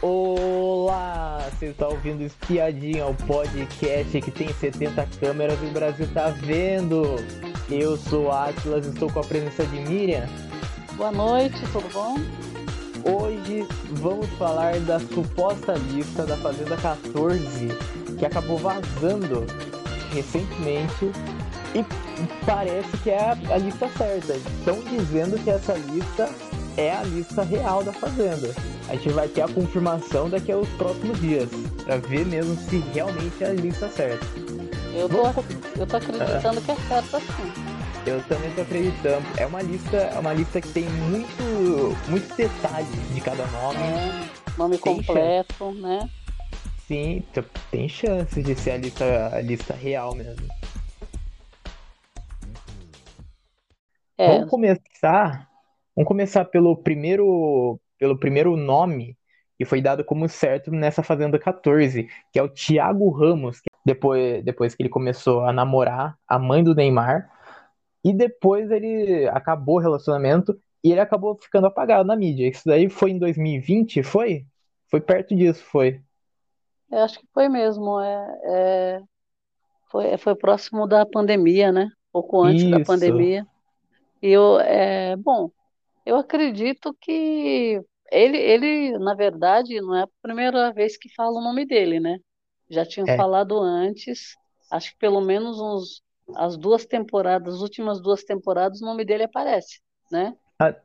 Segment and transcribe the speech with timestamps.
[0.00, 1.44] Olá!
[1.50, 7.16] Você está ouvindo Espiadinha, o podcast que tem 70 câmeras e o Brasil tá vendo.
[7.68, 10.24] Eu sou Atlas, estou com a presença de Miriam.
[10.92, 12.14] Boa noite, tudo bom?
[13.04, 17.66] Hoje vamos falar da suposta lista da Fazenda 14
[18.16, 19.44] que acabou vazando
[20.12, 21.10] recentemente
[21.74, 21.84] e
[22.46, 24.34] parece que é a lista certa.
[24.34, 26.30] Estão dizendo que essa lista
[26.78, 28.54] é a lista real da Fazenda.
[28.88, 31.50] A gente vai ter a confirmação daqui aos próximos dias,
[31.84, 34.24] para ver mesmo se realmente é a lista certa.
[34.94, 35.26] Eu tô,
[35.80, 37.52] eu tô acreditando que é certo assim.
[38.06, 39.26] Eu também tô acreditando.
[39.36, 43.78] É uma lista, é uma lista que tem muito, muitos detalhes de cada nome.
[43.78, 45.80] É, nome tem completo, chance.
[45.80, 46.10] né?
[46.86, 47.24] Sim,
[47.70, 50.46] tem chances de ser a lista, a lista real mesmo.
[54.16, 54.28] É.
[54.28, 55.47] Vamos começar
[55.98, 59.18] Vamos começar pelo primeiro, pelo primeiro nome
[59.58, 64.76] que foi dado como certo nessa Fazenda 14, que é o Thiago Ramos, depois, depois
[64.76, 67.28] que ele começou a namorar a mãe do Neymar,
[68.04, 72.48] e depois ele acabou o relacionamento e ele acabou ficando apagado na mídia.
[72.48, 74.46] Isso daí foi em 2020, foi?
[74.88, 76.00] Foi perto disso, foi?
[76.92, 77.98] Eu acho que foi mesmo.
[77.98, 79.02] É, é...
[79.90, 81.90] Foi, foi próximo da pandemia, né?
[82.12, 82.70] Pouco antes Isso.
[82.70, 83.44] da pandemia.
[84.22, 85.50] E eu, é, bom,
[86.08, 91.44] eu acredito que ele, ele, na verdade, não é a primeira vez que fala o
[91.44, 92.18] nome dele, né?
[92.70, 93.14] Já tinham é.
[93.14, 94.34] falado antes,
[94.72, 96.02] acho que pelo menos uns,
[96.34, 100.34] as duas temporadas, as últimas duas temporadas, o nome dele aparece, né?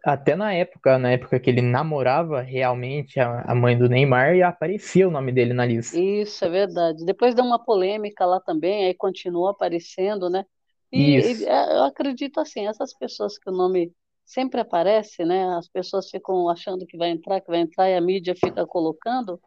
[0.04, 5.08] Até na época, na época que ele namorava realmente a mãe do Neymar, e aparecia
[5.08, 5.98] o nome dele na lista.
[5.98, 7.04] Isso, é verdade.
[7.06, 10.46] Depois deu uma polêmica lá também, aí continuou aparecendo, né?
[10.92, 13.92] E, e é, eu acredito assim, essas pessoas que o nome
[14.26, 15.46] sempre aparece, né?
[15.56, 19.40] As pessoas ficam achando que vai entrar, que vai entrar e a mídia fica colocando.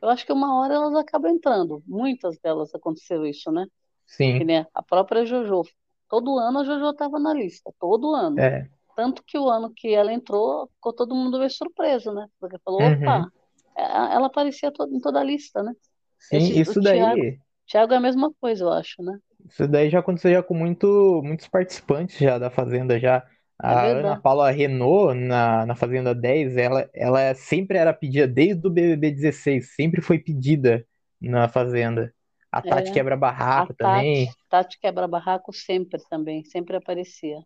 [0.00, 1.82] Eu acho que uma hora elas acabam entrando.
[1.86, 3.66] Muitas delas aconteceu isso, né?
[4.06, 4.44] Sim.
[4.44, 4.66] né?
[4.74, 5.62] A própria Jojo.
[6.08, 8.38] Todo ano a Jojo estava na lista, todo ano.
[8.38, 8.68] É.
[8.94, 12.26] Tanto que o ano que ela entrou, ficou todo mundo meio surpreso, né?
[12.40, 13.02] Porque falou, uhum.
[13.02, 13.30] opa,
[13.76, 15.72] ela aparecia em toda a lista, né?
[16.18, 16.98] Sim, Esse, isso daí.
[16.98, 19.18] Thiago, Thiago é a mesma coisa, eu acho, né?
[19.44, 23.24] Isso daí já aconteceu já com muito, muitos participantes já da Fazenda já.
[23.62, 28.66] É a Ana Paula Renault, na, na Fazenda 10, ela, ela sempre era pedida, desde
[28.66, 30.86] o BBB 16, sempre foi pedida
[31.20, 32.12] na Fazenda.
[32.52, 34.28] A Tati é, Quebra-Barraco também.
[34.48, 37.38] Tati Quebra-Barraco sempre também, sempre aparecia.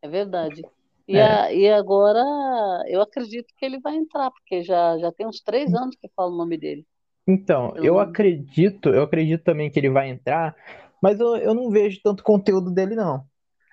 [0.00, 0.62] É verdade.
[1.06, 1.22] E, é.
[1.22, 2.22] A, e agora
[2.86, 6.32] eu acredito que ele vai entrar, porque já, já tem uns três anos que fala
[6.32, 6.86] o nome dele.
[7.26, 8.10] Então, eu nome.
[8.10, 10.56] acredito, eu acredito também que ele vai entrar,
[11.02, 13.24] mas eu, eu não vejo tanto conteúdo dele, não.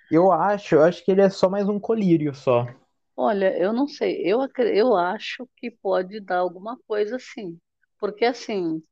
[0.09, 2.65] Eu acho, eu acho que ele é só mais um colírio só.
[3.15, 4.21] Olha, eu não sei.
[4.25, 4.39] Eu,
[4.73, 7.57] eu acho que pode dar alguma coisa assim.
[7.99, 8.83] Porque, assim,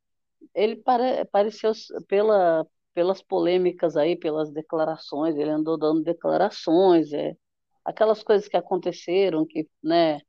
[0.55, 1.73] ele pare, apareceu
[2.07, 7.35] pela, pelas polêmicas aí, pelas declarações, ele andou dando declarações, é,
[7.85, 10.19] aquelas coisas que aconteceram, que, né,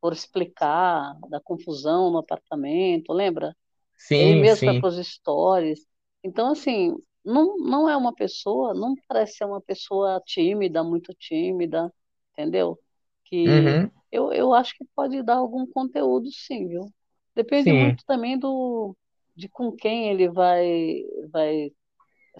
[0.00, 3.56] por explicar da confusão no apartamento, lembra?
[3.96, 4.74] Sim, ele mesmo sim.
[4.76, 5.80] para os stories.
[6.24, 11.92] Então, assim, não, não é uma pessoa, não parece ser uma pessoa tímida, muito tímida,
[12.32, 12.78] entendeu?
[13.24, 13.90] Que Uhum.
[14.10, 16.92] eu, eu acho que pode dar algum conteúdo, sim, viu?
[17.34, 17.74] Depende Sim.
[17.74, 18.96] muito também do
[19.36, 21.70] de com quem ele vai vai,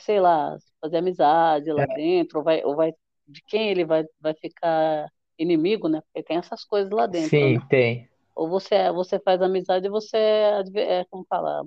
[0.01, 2.93] sei lá, fazer amizade lá É, dentro, ou vai, ou vai
[3.29, 5.09] de quem ele vai, vai ficar
[5.39, 6.01] inimigo, né?
[6.03, 7.61] Porque tem essas coisas lá dentro, sim, né?
[7.69, 8.09] tem.
[8.35, 11.63] Ou você você faz amizade e você é, é como fala,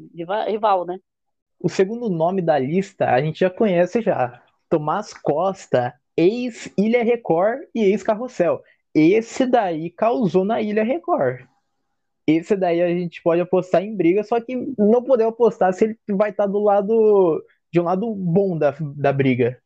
[0.48, 0.98] rival, né?
[1.64, 4.42] O segundo nome da lista a gente já conhece já.
[4.70, 8.62] Tomás Costa, ex-Ilha Record e ex-Carrossel.
[8.94, 11.46] Esse daí causou na Ilha Record.
[12.26, 16.00] Esse daí a gente pode apostar em briga, só que não podemos apostar se ele
[16.10, 19.62] vai estar do lado de um lado bom da, da briga.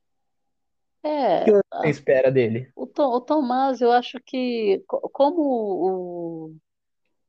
[1.03, 2.71] É, O que você espera dele?
[2.75, 6.55] o, Tom, o Tomás, eu acho que como o,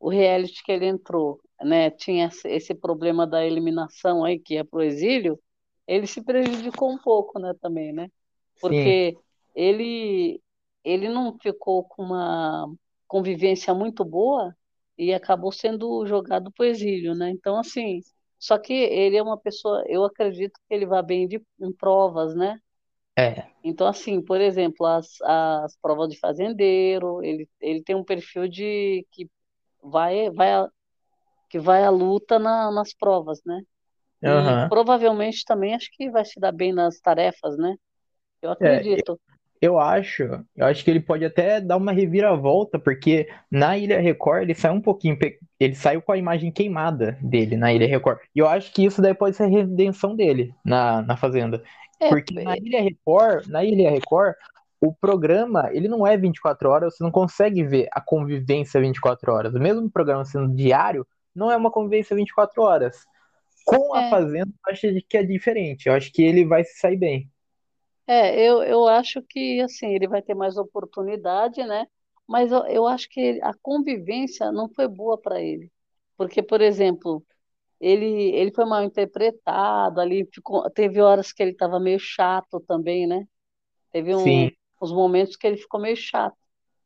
[0.01, 4.83] o reality que ele entrou né, tinha esse problema da eliminação aí, que é pro
[4.83, 5.39] exílio,
[5.87, 8.11] ele se prejudicou um pouco, né, também, né?
[8.61, 9.23] Porque Sim.
[9.55, 10.41] ele
[10.85, 12.73] ele não ficou com uma
[13.09, 14.57] convivência muito boa
[14.97, 17.31] e acabou sendo jogado pro exílio, né?
[17.31, 18.01] Então, assim,
[18.39, 22.37] só que ele é uma pessoa, eu acredito que ele vai bem de, em provas,
[22.37, 22.61] né?
[23.19, 23.47] É.
[23.65, 29.05] Então, assim, por exemplo, as, as provas de fazendeiro, ele, ele tem um perfil de
[29.11, 29.29] que
[29.83, 30.69] vai, vai
[31.57, 33.61] que vai à luta na, nas provas, né?
[34.23, 34.69] Aham.
[34.69, 37.75] provavelmente também acho que vai se dar bem nas tarefas, né?
[38.43, 39.19] Eu É, acredito.
[39.61, 40.23] Eu acho,
[40.55, 44.75] eu acho que ele pode até dar uma reviravolta, porque na Ilha Record ele saiu
[44.75, 45.17] um pouquinho,
[45.59, 48.19] ele saiu com a imagem queimada dele na Ilha Record.
[48.35, 51.63] E eu acho que isso daí pode ser a redenção dele na, na Fazenda.
[51.99, 54.35] É, porque na Ilha Record, na Ilha Record,
[54.81, 59.55] o programa, ele não é 24 horas, você não consegue ver a convivência 24 horas.
[59.55, 63.05] O mesmo programa sendo diário, não é uma convivência 24 horas.
[63.65, 64.11] Com a é.
[64.11, 65.89] Fazenda, eu acho que é diferente.
[65.89, 67.31] Eu acho que ele vai se sair bem.
[68.07, 71.87] É, eu, eu acho que assim, ele vai ter mais oportunidade, né?
[72.27, 75.71] Mas eu, eu acho que a convivência não foi boa para ele.
[76.17, 77.25] Porque, por exemplo,
[77.81, 83.07] ele, ele foi mal interpretado, ali ficou, teve horas que ele estava meio chato também,
[83.07, 83.27] né?
[83.93, 84.51] Teve um,
[84.81, 86.37] uns momentos que ele ficou meio chato.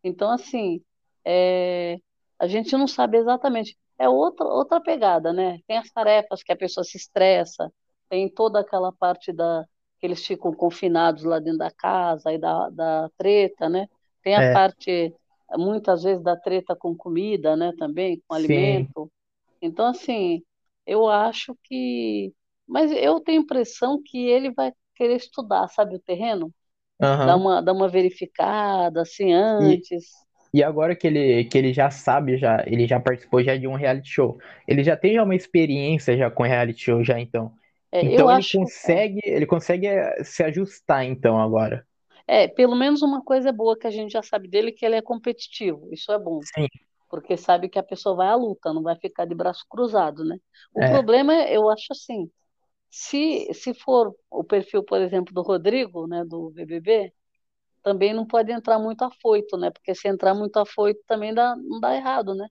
[0.03, 0.83] Então, assim,
[1.25, 1.99] é,
[2.39, 3.77] a gente não sabe exatamente.
[4.01, 5.59] É outra, outra pegada, né?
[5.67, 7.71] Tem as tarefas que a pessoa se estressa,
[8.09, 9.67] tem toda aquela parte da,
[9.99, 13.87] que eles ficam confinados lá dentro da casa e da, da treta, né?
[14.23, 14.53] Tem a é.
[14.55, 15.15] parte,
[15.53, 17.73] muitas vezes, da treta com comida, né?
[17.79, 18.43] Também, com Sim.
[18.43, 19.13] alimento.
[19.61, 20.43] Então, assim,
[20.87, 22.33] eu acho que.
[22.67, 26.51] Mas eu tenho a impressão que ele vai querer estudar, sabe, o terreno?
[26.99, 27.27] Uhum.
[27.27, 30.07] Dar, uma, dar uma verificada, assim, antes.
[30.07, 33.67] E, e, agora que ele, que ele já sabe, já, ele já participou já de
[33.67, 34.39] um reality show.
[34.67, 37.53] Ele já tem já uma experiência já com reality show, já então.
[37.93, 39.37] É, então ele acho, consegue, é.
[39.37, 41.87] ele consegue eh, se ajustar então agora.
[42.27, 45.03] É, pelo menos uma coisa boa que a gente já sabe dele que ele é
[45.03, 45.89] competitivo.
[45.93, 46.41] Isso é bom.
[46.43, 46.69] Sim.
[47.09, 50.37] Porque sabe que a pessoa vai à luta, não vai ficar de braço cruzado, né?
[50.73, 50.91] O é.
[50.91, 52.31] problema é, eu acho assim,
[52.89, 57.13] se, se for o perfil, por exemplo, do Rodrigo, né, do BBB,
[57.83, 59.71] também não pode entrar muito afoito, né?
[59.71, 62.49] Porque se entrar muito afoito também dá, não dá errado, né?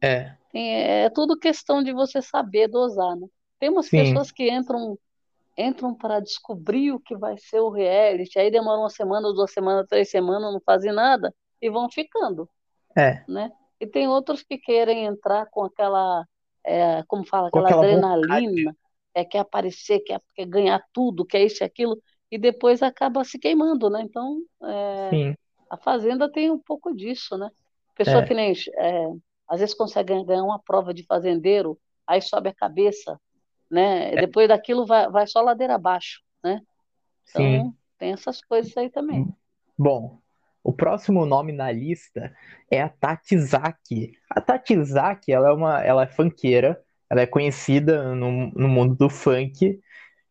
[0.00, 0.34] É.
[0.54, 3.26] é tudo questão de você saber dosar, né?
[3.58, 3.98] Tem umas Sim.
[3.98, 4.98] pessoas que entram
[5.56, 9.86] entram para descobrir o que vai ser o reality, aí demora uma semana, duas semanas,
[9.86, 12.48] três semanas, não fazem nada e vão ficando.
[12.96, 13.22] É.
[13.28, 13.52] Né?
[13.80, 16.24] E tem outros que querem entrar com aquela,
[16.64, 18.74] é, como fala, aquela, aquela adrenalina,
[19.14, 22.00] é, quer aparecer, quer, quer ganhar tudo, quer isso e aquilo,
[22.32, 24.00] e depois acaba se queimando, né?
[24.00, 25.34] Então, é,
[25.68, 27.50] a Fazenda tem um pouco disso, né?
[27.94, 28.26] Pessoa é.
[28.26, 29.06] que nem, é,
[29.46, 33.20] às vezes consegue ganhar uma prova de fazendeiro, aí sobe a cabeça,
[33.70, 34.14] né?
[34.14, 34.16] É.
[34.16, 36.62] Depois daquilo vai, vai só ladeira abaixo, né?
[37.28, 37.74] Então, Sim.
[37.98, 39.28] tem essas coisas aí também.
[39.78, 40.18] Bom,
[40.64, 42.34] o próximo nome na lista
[42.70, 44.14] é a Tatizaki.
[44.30, 49.10] A Tatizaki, ela é uma, ela é funkeira, ela é conhecida no, no mundo do
[49.10, 49.78] funk,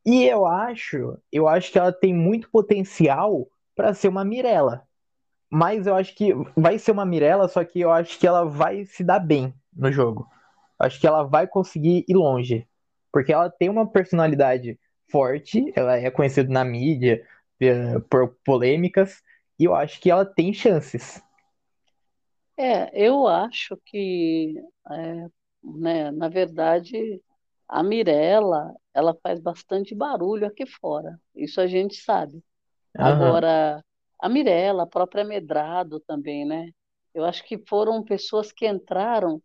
[0.05, 4.87] e eu acho, eu acho que ela tem muito potencial para ser uma Mirella.
[5.49, 8.85] Mas eu acho que vai ser uma Mirella, só que eu acho que ela vai
[8.85, 10.27] se dar bem no jogo.
[10.79, 12.67] Acho que ela vai conseguir ir longe
[13.11, 17.25] porque ela tem uma personalidade forte, ela é conhecida na mídia
[17.59, 19.21] eh, por polêmicas,
[19.59, 21.21] e eu acho que ela tem chances.
[22.57, 24.55] É, eu acho que,
[24.89, 25.27] é,
[25.63, 27.21] né, na verdade,
[27.71, 32.43] a Mirella, ela faz bastante barulho aqui fora, isso a gente sabe.
[32.97, 33.05] Uhum.
[33.05, 33.83] Agora,
[34.19, 36.69] a Mirella, a própria Medrado também, né?
[37.13, 39.41] Eu acho que foram pessoas que entraram,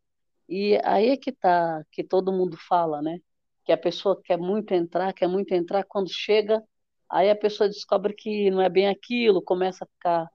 [0.49, 3.21] e aí é que tá, que todo mundo fala, né?
[3.67, 6.63] que a pessoa quer muito entrar, quer muito entrar, quando chega,
[7.11, 10.31] aí a pessoa descobre que não é bem aquilo, começa a ficar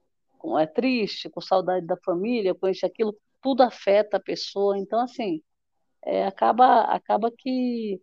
[0.60, 4.76] é triste, com saudade da família, com isso aquilo, tudo afeta a pessoa.
[4.76, 5.40] Então, assim,
[6.04, 8.00] é, acaba, acaba que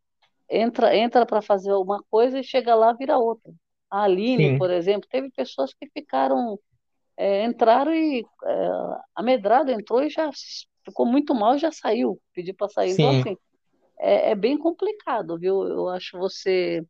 [0.50, 3.52] entra entra para fazer uma coisa e chega lá vira outra.
[3.90, 4.58] A Aline, Sim.
[4.58, 6.60] por exemplo, teve pessoas que ficaram,
[7.18, 8.70] é, entraram e é,
[9.16, 10.30] a Medrado entrou e já
[10.84, 12.92] ficou muito mal e já saiu, pediu para sair.
[12.92, 13.20] Então, Sim.
[13.20, 13.38] Então, assim,
[14.00, 15.64] é, é bem complicado, viu?
[15.64, 16.86] Eu acho você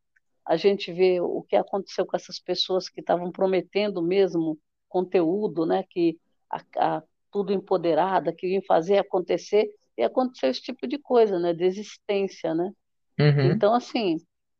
[0.50, 4.58] a gente vê o que aconteceu com essas pessoas que estavam prometendo mesmo
[4.88, 6.18] conteúdo, né, que
[6.50, 9.70] a, a, tudo empoderada, que iam fazer acontecer,
[10.00, 12.72] e aconteceu esse tipo de coisa, né, desistência, né?
[13.18, 13.52] Uhum.
[13.52, 14.16] Então, assim,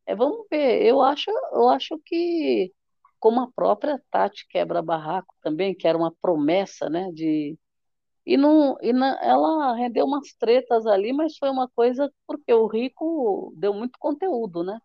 [0.06, 2.73] é, vamos ver, eu acho, eu acho que,
[3.18, 7.59] como a própria Tati Quebra-Barraco também, que era uma promessa, né, de,
[8.26, 12.66] e, não, e na, ela rendeu umas tretas ali, mas foi uma coisa porque o
[12.66, 14.78] Rico deu muito conteúdo, né?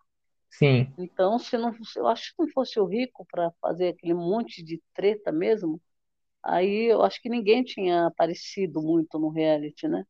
[0.50, 0.94] Sim.
[0.98, 4.82] Então, se não, eu acho que não fosse o Rico para fazer aquele monte de
[4.94, 5.82] treta mesmo,
[6.44, 10.06] aí eu acho que ninguém tinha aparecido muito no reality, né?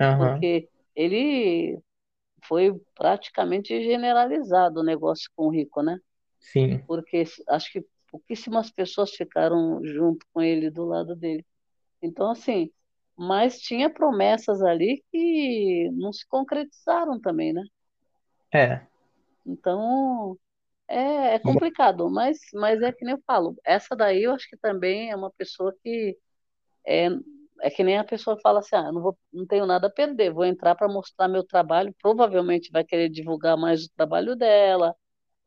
[0.00, 0.18] Uhum.
[0.18, 1.78] Porque ele
[2.44, 5.98] foi praticamente generalizado o negócio com o Rico, né?
[6.40, 6.78] Sim.
[6.86, 11.44] Porque acho que pouquíssimas pessoas ficaram junto com ele, do lado dele.
[12.02, 12.70] Então, assim,
[13.16, 17.62] mas tinha promessas ali que não se concretizaram também, né?
[18.52, 18.80] É.
[19.46, 20.38] Então,
[20.88, 23.56] É, é complicado, mas, mas é que nem eu falo.
[23.64, 26.16] Essa daí eu acho que também é uma pessoa que
[26.86, 27.08] é,
[27.60, 30.32] é que nem a pessoa fala assim, ah, não, vou, não tenho nada a perder,
[30.32, 34.94] vou entrar para mostrar meu trabalho, provavelmente vai querer divulgar mais o trabalho dela,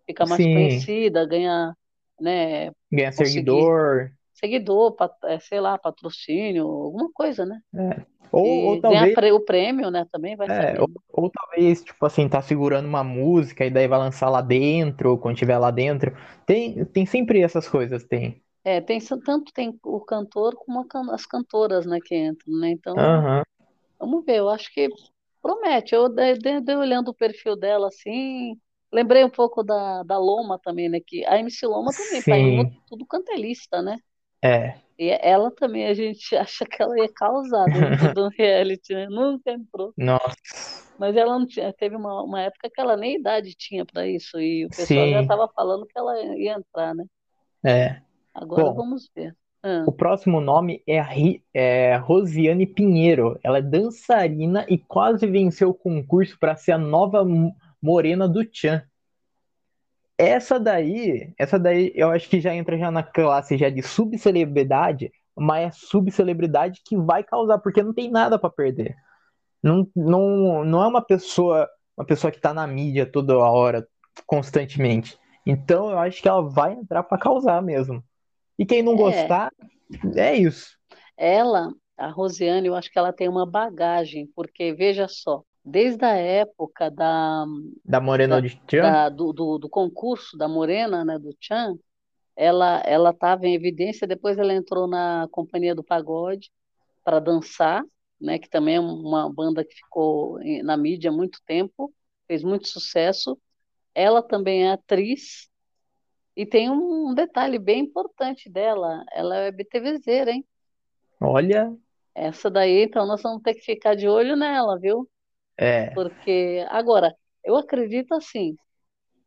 [0.07, 1.73] ficar mais Sim, conhecida, ganhar,
[2.21, 4.13] né, ganha conseguir seguidor.
[4.33, 7.61] seguidor, pat- é, sei lá, patrocínio, alguma coisa, né?
[7.73, 8.05] é.
[8.31, 11.01] Ou, ou ganhar talvez, pre- o prêmio, né, também vai é, ou, né?
[11.09, 15.37] ou talvez, tipo assim, tá segurando uma música e daí vai lançar lá dentro, quando
[15.37, 16.13] tiver lá dentro.
[16.45, 18.43] Tem, tem sempre essas coisas, tem.
[18.63, 22.71] É, tem tanto tem o cantor como a as cantoras, né, que entram, né?
[22.71, 23.43] Então, Aham,
[23.99, 24.89] vamos ver, eu acho que
[25.41, 25.95] promete.
[25.95, 28.59] Eu dei, dei- olhando o perfil dela assim,
[28.93, 30.99] lembrei um pouco da, da Loma também, né?
[31.05, 33.37] Que a MC Loma também painou sim, tudo quanto é
[33.83, 33.97] né?
[34.41, 34.81] é.
[34.97, 39.07] E ela também, a gente acha que ela ia causar dentro do reality, né?
[39.09, 39.93] Nunca entrou.
[39.95, 40.35] Nossa,
[40.97, 44.39] Mas ela não tinha, teve uma, uma época que ela nem idade tinha para isso,
[44.39, 47.05] e o pessoal já sim, estava falando que ela ia entrar, né?
[47.63, 48.01] é.
[48.33, 49.35] Agora Bom, vamos ver.
[49.63, 51.01] Ah, o próximo nome é,
[51.53, 53.39] é Rosiane Pinheiro.
[53.43, 58.43] Ela é dançarina e quase venceu o concurso para ser a nova mo- morena do
[58.45, 58.83] Tchan.
[60.17, 65.11] Essa daí, essa daí eu acho que já entra já na classe já de subcelebridade,
[65.35, 68.95] mas é subcelebridade que vai causar, porque não tem nada para perder.
[69.63, 73.87] Não, não, não é uma pessoa, uma pessoa que tá na mídia toda hora,
[74.27, 75.17] constantemente.
[75.45, 78.03] Então eu acho que ela vai entrar para causar mesmo.
[78.61, 79.51] E quem não é, gostar,
[80.15, 80.77] é isso.
[81.17, 86.15] ela, a Rosiane, eu acho que ela tem uma bagagem, porque veja só, desde a
[86.15, 87.45] época da,
[87.85, 88.95] Da Morena da, de Tchan?
[88.95, 91.75] da- do, do, do concurso da Morena, né, do Tchan,
[92.37, 96.51] ela ela estava em evidência, depois ela entrou na Companhia do Pagode
[97.03, 97.83] para dançar,
[98.21, 101.93] né, que também é uma banda que ficou na mídia há muito tempo,
[102.27, 103.39] fez muito sucesso.
[103.95, 105.49] Ela também é atriz,
[106.35, 110.45] e tem um detalhe bem importante dela, ela é BTVzeira, hein?
[111.21, 111.73] Olha,
[112.15, 115.09] Essa daí, então, nós vamos ter que ficar de olho nela, viu?
[115.57, 118.57] é, Porque, agora, eu acredito assim,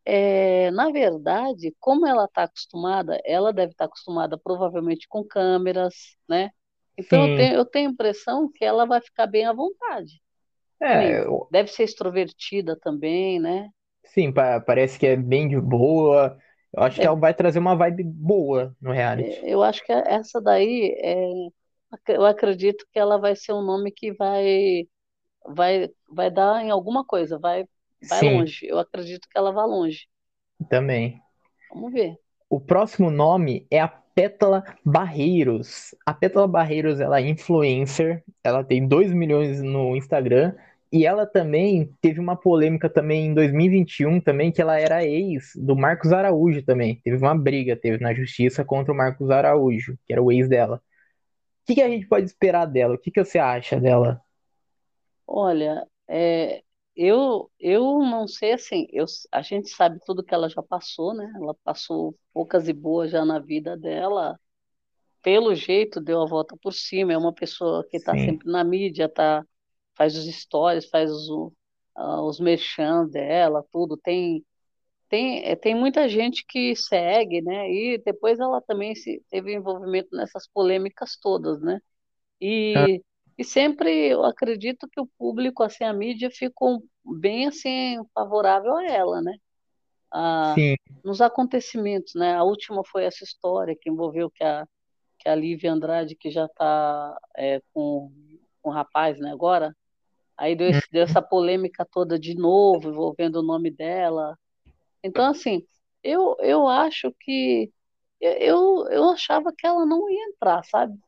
[0.05, 5.95] é, na verdade, como ela está acostumada, ela deve estar acostumada provavelmente com câmeras,
[6.29, 6.51] né?
[6.99, 10.21] Então, eu tenho, eu tenho a impressão que ela vai ficar bem à vontade.
[10.81, 13.71] É, eu- deve ser extrovertida também, né?
[14.07, 16.39] sim, pa- parece que é bem de boa.
[16.77, 19.31] Eu acho que ela vai trazer uma vibe boa no reality.
[19.31, 21.31] é, eu acho que essa daí, é,
[22.09, 24.87] eu acredito que ela vai ser um nome que vai,
[25.47, 27.65] vai, vai dar em alguma coisa, vai,
[28.09, 28.67] vai Sim, longe.
[28.67, 30.07] Eu acredito que ela vai longe.
[30.69, 31.21] também.
[31.73, 32.17] Vamos ver.
[32.51, 35.95] O próximo nome é a Pétala Barreiros.
[36.07, 40.55] A Pétala Barreiros, ela é influencer, ela tem 2 milhões no Instagram
[40.95, 45.75] e ela também teve uma polêmica também em 2021 também que ela era ex do
[45.75, 47.01] Marcos Araújo também.
[47.03, 50.77] Teve uma briga, teve na justiça contra o Marcos Araújo, que era o ex dela.
[50.77, 52.95] O que que a gente pode esperar dela?
[52.95, 54.21] O que que você acha dela?
[55.27, 56.63] Olha, é,
[56.95, 61.29] eu, eu não sei assim, eu, a gente sabe tudo que ela já passou, né?
[61.35, 64.39] Ela passou poucas e boas já na vida dela.
[65.21, 67.13] Pelo jeito, deu a volta por cima.
[67.13, 69.45] É uma pessoa que está sempre na mídia, tá,
[69.97, 71.53] faz os stories, faz os,
[71.97, 73.97] ah, os merchan dela, tudo.
[73.97, 74.45] Tem,
[75.09, 77.71] tem, é, tem muita gente que segue, né?
[77.71, 81.81] E depois ela também se, teve envolvimento nessas polêmicas todas, né?
[82.75, 83.03] Ah, E,
[83.39, 88.85] e sempre eu acredito que o público, assim, a mídia ficou bem assim favorável a
[88.87, 89.37] ela, né?
[90.13, 90.77] A, sim.
[91.05, 92.35] nos acontecimentos, né?
[92.37, 94.67] A última foi essa história que envolveu que a,
[95.19, 97.17] que a Lívia Andrade, que já está
[97.73, 98.13] com,
[98.63, 99.77] com o rapaz, né, agora,
[100.37, 104.39] aí deu, deu essa polêmica toda de novo, envolvendo o nome dela.
[105.03, 105.67] Então, assim,
[106.03, 107.71] eu, eu acho que
[108.21, 110.99] eu, eu achava que ela não ia entrar, sabe?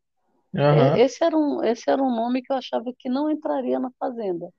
[0.55, 0.99] Aham.
[0.99, 4.51] Esse era um, esse era um nome que eu achava que não entraria na Fazenda.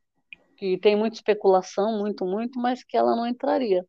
[0.58, 3.86] Que tem muita especulação, muito, muito, mas que ela não entraria.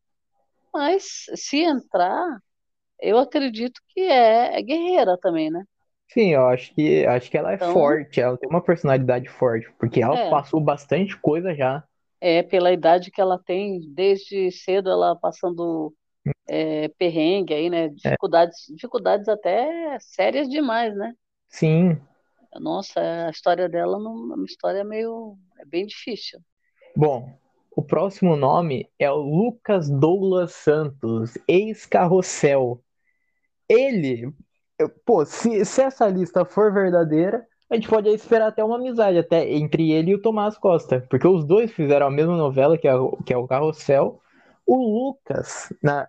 [0.73, 2.39] Mas se entrar,
[2.99, 5.63] eu acredito que é, é guerreira também, né?
[6.09, 9.71] Sim, eu acho que acho que ela é Então, forte, ela tem uma personalidade forte,
[9.79, 11.83] porque ela é, passou bastante coisa já.
[12.21, 15.93] é pela idade que ela tem, desde cedo ela passando
[16.47, 17.89] é, perrengue aí, né?
[18.03, 21.13] É, Dificuldades, dificuldades até sérias demais, né?
[21.49, 21.99] sim.
[22.59, 26.39] Nossa, a história dela não- é uma história meio, é bem difícil.
[26.95, 27.31] Bom,
[27.75, 32.83] o próximo nome é o Lucas Douglas Santos, ex-Carrossel.
[33.69, 34.33] Ele,
[35.05, 39.49] pô, se, se essa lista for verdadeira, a gente pode esperar até uma amizade até
[39.53, 42.95] entre ele e o Tomás Costa, porque os dois fizeram a mesma novela que é,
[42.95, 44.19] o- que é o Carrossel.
[44.65, 44.75] O
[45.09, 46.07] Lucas, na,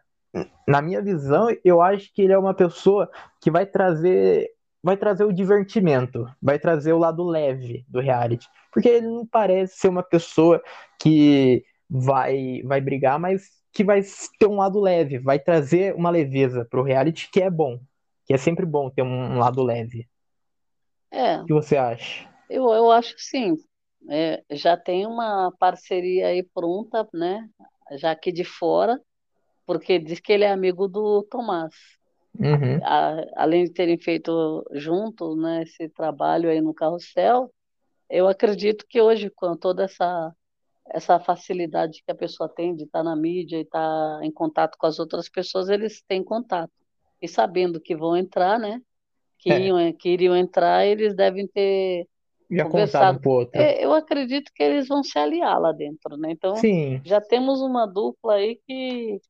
[0.68, 3.10] na minha visão, eu acho que ele é uma pessoa
[3.40, 4.50] que vai trazer
[4.82, 9.76] vai trazer o divertimento, vai trazer o lado leve do reality, porque ele não parece
[9.78, 10.62] ser uma pessoa
[11.00, 14.00] que vai vai brigar, mas que vai
[14.38, 17.78] ter um lado leve, vai trazer uma leveza pro reality que é bom,
[18.30, 20.08] que é sempre bom ter um, lado leve.
[21.10, 21.40] É.
[21.40, 22.30] O que você acha?
[22.48, 23.56] Eu, eu acho que sim.
[24.08, 27.48] É, já tem uma parceria aí pronta, né?
[27.96, 29.00] Já aqui de fora,
[29.66, 31.74] porque diz que ele é amigo do Tomás.
[32.38, 32.78] Uhum.
[32.84, 37.52] A, além de terem feito juntos né, esse trabalho aí no carrossel,
[38.08, 40.32] eu acredito que hoje, com toda essa,
[40.86, 44.86] essa facilidade que a pessoa tem de estar na mídia e estar em contato com
[44.86, 46.79] as outras pessoas, eles têm contato.
[47.20, 48.80] E sabendo que vão entrar, né?
[49.38, 49.60] Que, é.
[49.60, 52.06] iam, que iriam entrar, eles devem ter
[52.50, 53.56] já conversado um pouco.
[53.56, 56.30] É, eu acredito que eles vão se aliar lá dentro, né?
[56.32, 57.00] Então, Sim.
[57.04, 59.20] já temos uma dupla aí que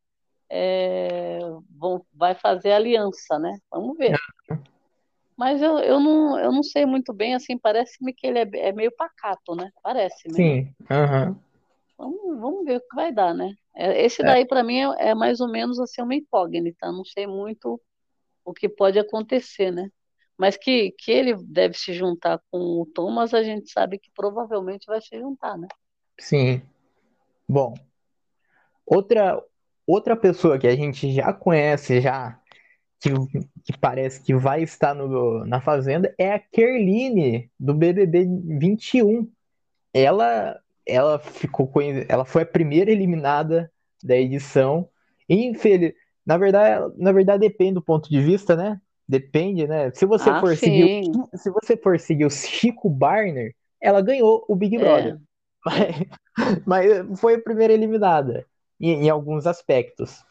[0.48, 1.38] é,
[1.76, 3.56] vão, vai fazer aliança, né?
[3.70, 4.16] Vamos ver.
[5.36, 8.72] Mas eu, eu, não, eu não sei muito bem, assim, parece-me que ele é, é
[8.72, 9.70] meio pacato, né?
[9.82, 10.34] Parece-me.
[10.34, 11.36] Sim, uhum.
[11.96, 13.54] vamos, vamos ver o que vai dar, né?
[13.74, 14.24] É, esse é.
[14.24, 16.90] daí, para mim, é, é, mais ou menos assim, uma incógnita.
[16.92, 17.80] Não sei muito
[18.44, 19.90] o que pode acontecer, né?
[20.36, 24.86] Mas que, que ele deve se juntar com o Thomas, a gente sabe que provavelmente
[24.86, 25.68] vai se juntar, né?
[26.18, 26.62] Sim.
[27.46, 27.74] Bom,
[28.86, 29.42] outra,
[29.90, 32.38] Outra pessoa que a gente já conhece, já
[33.00, 33.10] que,
[33.64, 38.24] que parece que vai estar no, na Fazenda, é a Kerline, do BBB
[38.56, 39.28] 21.
[39.92, 40.60] Ela,
[40.90, 41.70] ela ficou
[42.08, 43.70] ela foi a primeira eliminada
[44.02, 44.88] da edição.
[45.28, 45.92] Infeliz,
[46.26, 48.80] na verdade, na verdade depende do ponto de vista, né?
[49.08, 49.90] Depende, né?
[49.92, 50.66] Se você ah, for sim.
[50.66, 55.14] seguir, se você for seguir o Chico Barner, ela ganhou o Big Brother.
[55.16, 55.20] É.
[56.64, 58.46] Mas, mas foi a primeira eliminada
[58.80, 60.24] em, em alguns aspectos.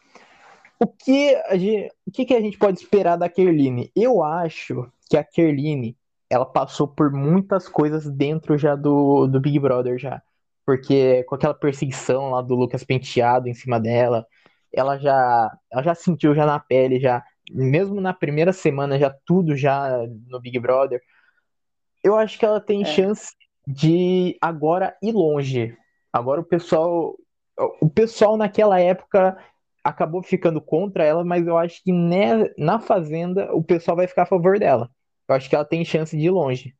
[0.82, 3.92] O que, a gente, o que, que a gente pode esperar da Kerline?
[3.94, 5.96] Eu acho que a Kerline
[6.28, 10.20] ela passou por muitas coisas dentro já do, do Big Brother já.
[10.70, 14.24] Porque com aquela perseguição lá do Lucas Penteado em cima dela,
[14.72, 19.56] ela já, ela já sentiu já na pele, já, mesmo na primeira semana, já tudo
[19.56, 21.02] já no Big Brother.
[22.04, 22.84] Eu acho que ela tem é.
[22.84, 23.34] chance
[23.66, 25.76] de agora ir longe.
[26.12, 27.16] Agora o pessoal
[27.80, 29.36] o pessoal naquela época
[29.82, 31.90] acabou ficando contra ela, mas eu acho que
[32.56, 34.88] na Fazenda o pessoal vai ficar a favor dela.
[35.28, 36.76] Eu acho que ela tem chance de ir longe.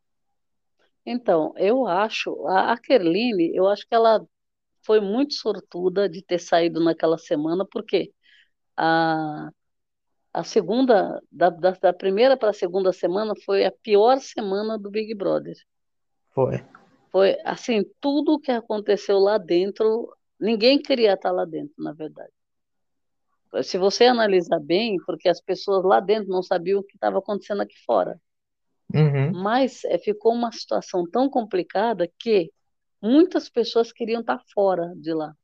[1.04, 4.24] Então, eu acho, a Kerline, eu acho que ela
[4.82, 8.12] foi muito sortuda de ter saído naquela semana, porque
[8.76, 9.50] a,
[10.32, 14.90] a segunda, da, da, da primeira para a segunda semana foi a pior semana do
[14.90, 15.56] Big Brother.
[16.30, 16.64] Foi.
[17.10, 20.08] Foi, assim, tudo o que aconteceu lá dentro
[20.40, 22.32] Ninguém queria estar lá dentro, na verdade.
[23.62, 27.60] Se você analisar bem, porque as pessoas lá dentro não sabiam o que estava acontecendo
[27.60, 28.18] aqui fora.
[28.94, 29.32] Uhum.
[29.32, 32.52] Mas é, ficou uma situação tão complicada que
[33.00, 35.34] muitas pessoas queriam estar fora de lá.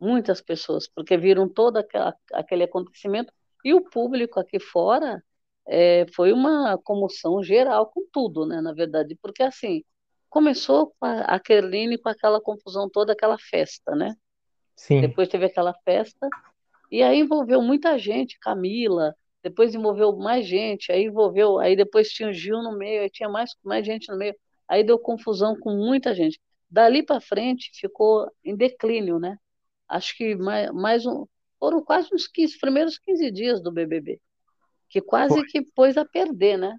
[0.00, 3.32] Muitas pessoas, porque viram todo aquela, aquele acontecimento
[3.64, 5.22] e o público aqui fora
[5.68, 8.60] é, foi uma comoção geral com tudo, né?
[8.60, 9.84] Na verdade, porque assim
[10.30, 14.14] começou a Kerline com aquela confusão toda, aquela festa, né?
[14.76, 15.00] Sim.
[15.00, 16.28] Depois teve aquela festa,
[16.90, 22.28] e aí envolveu muita gente, Camila, depois envolveu mais gente, aí envolveu, aí depois tinha
[22.28, 24.34] o Gil no meio, aí tinha mais, mais gente no meio,
[24.68, 26.40] aí deu confusão com muita gente.
[26.70, 29.36] Dali para frente ficou em declínio, né?
[29.88, 31.26] Acho que mais, mais um,
[31.58, 34.20] foram quase uns 15, primeiros 15 dias do BBB,
[34.88, 35.46] que quase Foi.
[35.46, 36.76] que pôs a perder, né?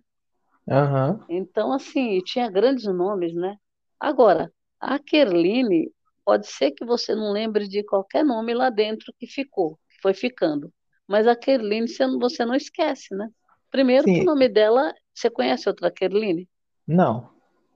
[0.68, 1.20] Uhum.
[1.30, 3.58] Então, assim, tinha grandes nomes, né?
[4.00, 5.92] Agora, a Kerline,
[6.24, 10.14] Pode ser que você não lembre de qualquer nome lá dentro que ficou, que foi
[10.14, 10.72] ficando.
[11.08, 11.88] Mas a Kerline
[12.20, 13.30] você não esquece, né?
[13.70, 16.48] Primeiro o nome dela, você conhece outra Kerline?
[16.88, 17.30] Não.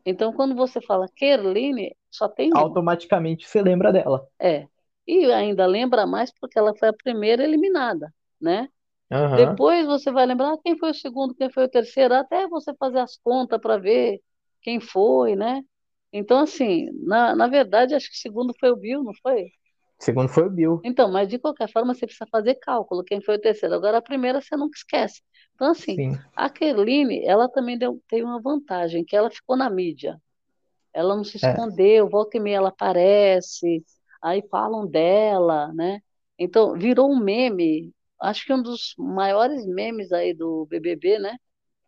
[0.05, 2.61] Então, quando você fala Kerline, só tem uma.
[2.61, 4.27] Automaticamente você lembra dela.
[4.39, 4.67] É.
[5.07, 8.69] E ainda lembra mais porque ela foi a primeira eliminada, né?
[9.11, 9.35] Uhum.
[9.35, 12.99] Depois você vai lembrar quem foi o segundo, quem foi o terceiro, até você fazer
[12.99, 14.21] as contas para ver
[14.61, 15.61] quem foi, né?
[16.11, 19.51] Então, assim, na, na verdade, acho que o segundo foi o Bill, não foi?
[19.97, 20.81] Segundo foi o Bill.
[20.83, 23.75] Então, mas de qualquer forma, você precisa fazer cálculo, quem foi o terceiro.
[23.75, 25.21] Agora, a primeira você nunca esquece.
[25.55, 26.19] Então, assim, Sim.
[26.35, 30.19] a Kerline, ela também deu, tem uma vantagem, que ela ficou na mídia.
[30.93, 31.49] Ela não se é.
[31.49, 32.09] escondeu, é.
[32.09, 33.83] volta e meia ela aparece,
[34.21, 36.01] aí falam dela, né?
[36.37, 41.37] Então, virou um meme, acho que um dos maiores memes aí do BBB, né?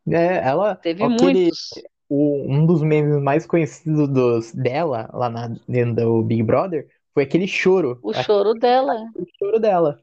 [0.09, 0.75] É, ela...
[0.75, 1.71] Teve aquele, muitos
[2.09, 7.23] o, um dos memes mais conhecidos dos, dela, lá na, dentro do Big Brother, foi
[7.23, 7.99] aquele choro.
[8.03, 8.93] O choro dela.
[9.15, 9.99] O choro dela.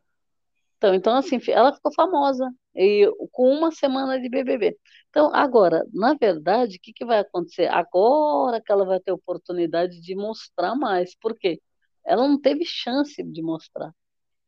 [0.77, 4.77] Então, então, assim, ela ficou famosa e com uma semana de BBB.
[5.11, 7.69] Então, agora, na verdade, o que, que vai acontecer?
[7.69, 11.15] Agora que ela vai ter oportunidade de mostrar mais.
[11.15, 11.63] Por quê?
[12.05, 13.95] Ela não teve chance de mostrar.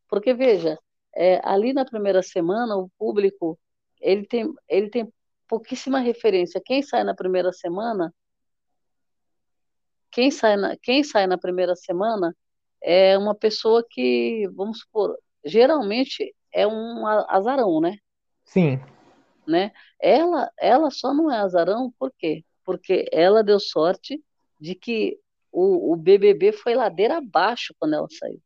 [0.09, 0.77] Porque, veja,
[1.15, 3.57] é, ali na primeira semana, o público
[4.01, 5.09] ele tem, ele tem
[5.47, 6.61] pouquíssima referência.
[6.61, 8.13] Quem sai na primeira semana,
[10.11, 12.35] quem sai na, quem sai na primeira semana
[12.89, 17.99] é uma pessoa que, vamos supor, geralmente é um azarão, né?
[18.45, 18.81] Sim.
[19.45, 19.73] Né?
[20.01, 22.45] Ela, ela só não é azarão, por quê?
[22.65, 24.23] Porque ela deu sorte
[24.61, 25.19] de que
[25.51, 28.41] o, o BBB foi ladeira abaixo quando ela saiu.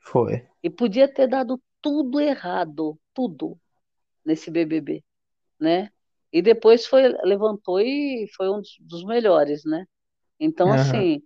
[0.00, 0.44] Foi.
[0.64, 3.56] E podia ter dado tudo errado, tudo
[4.24, 5.04] nesse BBB,
[5.60, 5.92] né?
[6.32, 9.86] E depois foi levantou e foi um dos melhores, né?
[10.40, 10.74] Então uhum.
[10.74, 11.22] assim,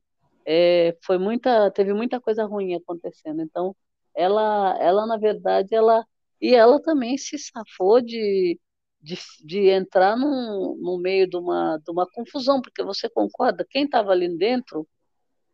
[0.46, 3.42] é, foi muita, teve muita coisa ruim acontecendo.
[3.42, 3.74] Então
[4.14, 6.04] ela, ela na verdade, ela
[6.40, 8.58] e ela também se safou de,
[9.00, 13.66] de, de entrar num, no meio de uma, de uma confusão, porque você concorda?
[13.68, 14.88] Quem estava ali dentro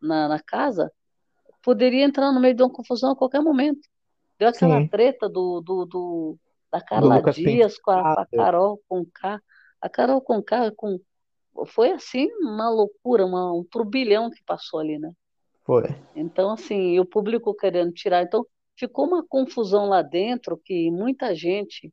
[0.00, 0.90] na, na casa
[1.62, 3.80] poderia entrar no meio de uma confusão a qualquer momento.
[4.38, 4.88] Deu aquela Sim.
[4.88, 6.38] treta do, do, do
[6.70, 9.40] da Carla Dias com a, com a Carol com K.
[9.80, 11.00] A Carol com K com
[11.66, 15.12] foi assim uma loucura, uma, um turbilhão que passou ali, né?
[15.64, 15.84] Foi.
[16.14, 18.22] Então, assim, e o público querendo tirar.
[18.22, 21.92] Então, ficou uma confusão lá dentro que muita gente,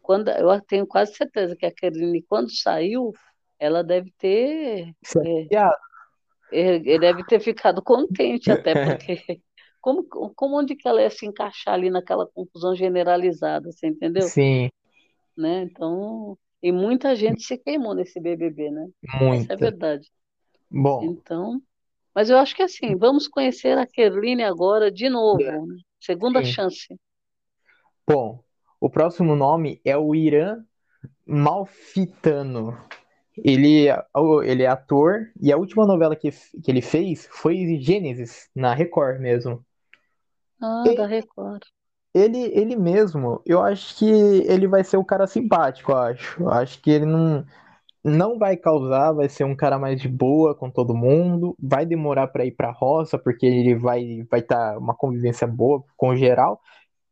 [0.00, 3.12] quando eu tenho quase certeza que a Kerline, quando saiu,
[3.58, 4.94] ela deve ter.
[6.52, 9.22] É, é, deve ter ficado contente até, porque
[9.80, 14.22] como, como onde que ela ia se encaixar ali naquela confusão generalizada, você entendeu?
[14.22, 14.70] Sim.
[15.36, 15.62] Né?
[15.62, 18.88] Então, e muita gente se queimou nesse BBB, né?
[19.20, 19.44] Muita.
[19.44, 20.08] Essa é verdade.
[20.70, 21.02] Bom.
[21.04, 21.60] Então,
[22.14, 25.52] mas eu acho que assim, vamos conhecer a Kerline agora de novo, é.
[25.52, 25.76] né?
[25.98, 26.52] Segunda Sim.
[26.52, 27.00] chance.
[28.06, 28.42] Bom,
[28.80, 30.64] o próximo nome é o Irã
[31.26, 32.76] Malfitano.
[33.36, 33.86] Ele,
[34.44, 39.20] ele é ator e a última novela que, que ele fez foi Gênesis, na Record
[39.20, 39.64] mesmo.
[40.60, 41.62] Ah, ele, da Record.
[42.12, 46.42] Ele, ele mesmo, eu acho que ele vai ser o cara simpático, eu acho.
[46.42, 47.44] Eu acho que ele não,
[48.02, 52.26] não vai causar, vai ser um cara mais de boa com todo mundo, vai demorar
[52.28, 56.16] para ir para roça, porque ele vai vai estar tá uma convivência boa com o
[56.16, 56.60] geral.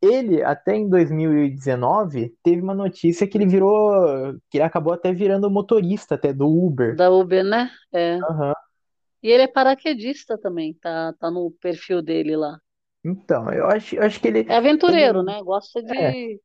[0.01, 4.33] Ele, até em 2019, teve uma notícia que ele virou.
[4.49, 6.95] que ele acabou até virando motorista até do Uber.
[6.95, 7.69] Da Uber, né?
[7.93, 8.15] É.
[8.15, 8.53] Uhum.
[9.21, 12.57] E ele é paraquedista também, tá, tá no perfil dele lá.
[13.03, 14.45] Então, eu acho, eu acho que ele.
[14.49, 15.25] É aventureiro, ele...
[15.25, 15.41] né?
[15.41, 16.37] Gosta de é.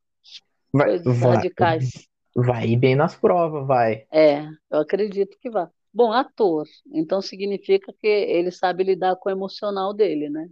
[0.73, 2.09] vai, coisas vai, radicais.
[2.35, 4.07] Vai ir bem nas provas, vai.
[4.12, 5.69] É, eu acredito que vai.
[5.93, 10.49] Bom, ator, então significa que ele sabe lidar com o emocional dele, né?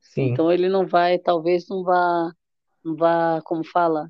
[0.00, 0.30] Sim.
[0.30, 2.32] Então ele não vai, talvez não vá,
[2.84, 4.08] não vá, como fala,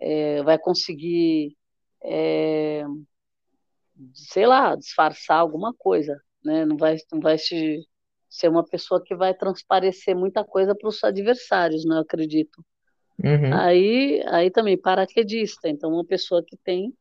[0.00, 1.54] é, vai conseguir,
[2.02, 2.84] é,
[4.14, 6.64] sei lá, disfarçar alguma coisa, né?
[6.64, 7.86] Não vai, não vai se,
[8.28, 11.96] ser uma pessoa que vai transparecer muita coisa para os adversários, né?
[11.96, 12.64] Eu acredito.
[13.22, 13.52] Uhum.
[13.52, 16.92] Aí, aí também paraquedista, então uma pessoa que tem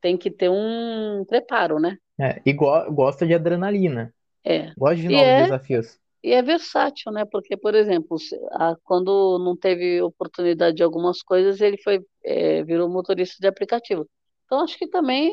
[0.00, 1.96] tem que ter um preparo, né?
[2.20, 4.12] É, e go gosta de adrenalina.
[4.44, 4.72] É.
[4.76, 5.98] Gosta de novos é, desafios.
[6.24, 7.24] E é versátil, né?
[7.24, 8.16] Porque, por exemplo,
[8.50, 14.08] a, quando não teve oportunidade de algumas coisas, ele foi é, virou motorista de aplicativo.
[14.44, 15.32] Então, acho que também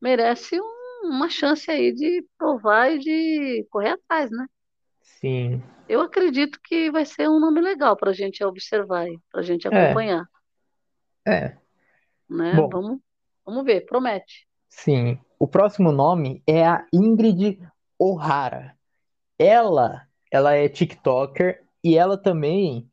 [0.00, 4.46] merece um, uma chance aí de provar e de correr atrás, né?
[5.20, 5.62] Sim.
[5.88, 9.66] Eu acredito que vai ser um nome legal para a gente observar, para a gente
[9.66, 9.70] é.
[9.70, 10.28] acompanhar.
[11.26, 11.56] É.
[12.28, 12.54] Né?
[12.54, 13.00] Bom, vamos,
[13.44, 14.46] vamos ver, promete.
[14.68, 15.18] Sim.
[15.38, 17.58] O próximo nome é a Ingrid
[17.98, 18.76] O'Hara.
[19.38, 22.90] Ela, ela é TikToker e ela também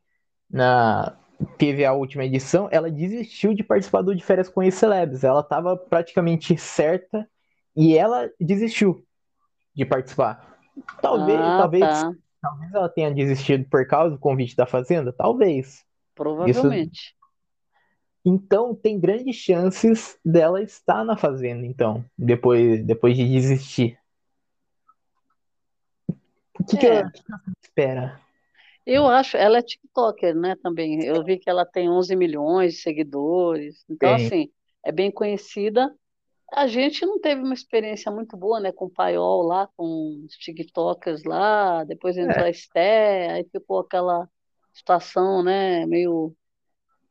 [0.49, 1.17] na
[1.57, 5.23] teve a última edição, ela desistiu de participar do de férias com os celebs.
[5.23, 7.29] Ela estava praticamente certa
[7.75, 9.05] e ela desistiu
[9.75, 10.54] de participar.
[11.01, 12.11] Talvez, ah, talvez, tá.
[12.41, 15.85] talvez ela tenha desistido por causa do convite da Fazenda, talvez.
[16.13, 16.99] Provavelmente.
[16.99, 17.15] Isso...
[18.25, 23.99] Então tem grandes chances dela estar na Fazenda, então, depois, depois de desistir.
[26.59, 26.79] O que, é.
[26.79, 27.11] que, ela,
[27.61, 28.19] espera?
[28.85, 31.03] Eu acho, ela é TikToker, né, também.
[31.03, 33.83] Eu vi que ela tem 11 milhões de seguidores.
[33.89, 34.25] Então, Sim.
[34.25, 34.49] assim,
[34.83, 35.93] é bem conhecida.
[36.53, 40.35] A gente não teve uma experiência muito boa, né, com o Paiol lá, com os
[40.35, 42.47] TikTokers lá, depois entrou é.
[42.47, 44.29] a Esté, aí ficou aquela
[44.73, 46.35] situação, né, meio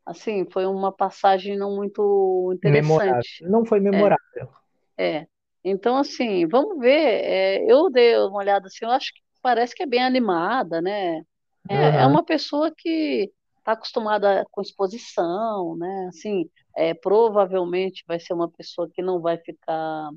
[0.05, 2.87] assim, foi uma passagem não muito interessante.
[2.87, 3.23] Memorável.
[3.41, 4.49] Não foi memorável.
[4.97, 5.17] É.
[5.17, 5.27] é.
[5.63, 6.91] Então, assim, vamos ver.
[6.91, 11.23] É, eu dei uma olhada assim, eu acho que parece que é bem animada, né?
[11.67, 11.99] É, uhum.
[11.99, 13.31] é uma pessoa que
[13.63, 16.05] tá acostumada com exposição, né?
[16.09, 20.09] Assim, é, provavelmente vai ser uma pessoa que não vai ficar,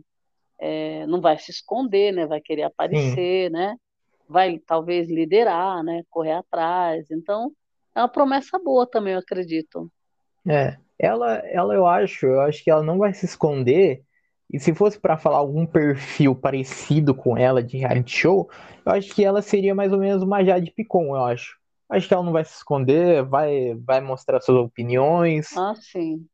[0.58, 2.26] é, não vai se esconder, né?
[2.26, 3.52] Vai querer aparecer, Sim.
[3.52, 3.76] né?
[4.28, 6.02] Vai talvez liderar, né?
[6.10, 7.10] Correr atrás.
[7.10, 7.52] Então,
[7.94, 9.90] é uma promessa boa também, eu acredito.
[10.46, 14.02] É, ela, ela eu acho, eu acho que ela não vai se esconder.
[14.50, 18.48] E se fosse para falar algum perfil parecido com ela de reality show,
[18.84, 21.58] eu acho que ela seria mais ou menos uma Jade Picon, eu acho.
[21.88, 25.54] Acho que ela não vai se esconder, vai, vai mostrar suas opiniões.
[25.56, 26.26] Ah, sim.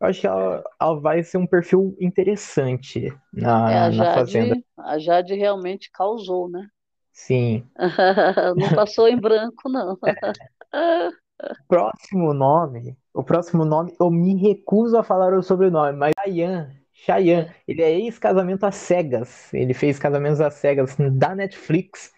[0.00, 4.14] Eu acho que ela, ela vai ser um perfil interessante na, é, a Jade, na
[4.14, 4.56] Fazenda.
[4.78, 6.68] A Jade realmente causou, né?
[7.12, 7.66] Sim.
[8.56, 9.98] não passou em branco, não.
[11.66, 17.50] próximo nome, o próximo nome, eu me recuso a falar o sobrenome, mas Cheyenne, Cheyenne,
[17.66, 19.52] ele é ex-casamento às cegas.
[19.52, 22.12] Ele fez casamentos às cegas da Netflix.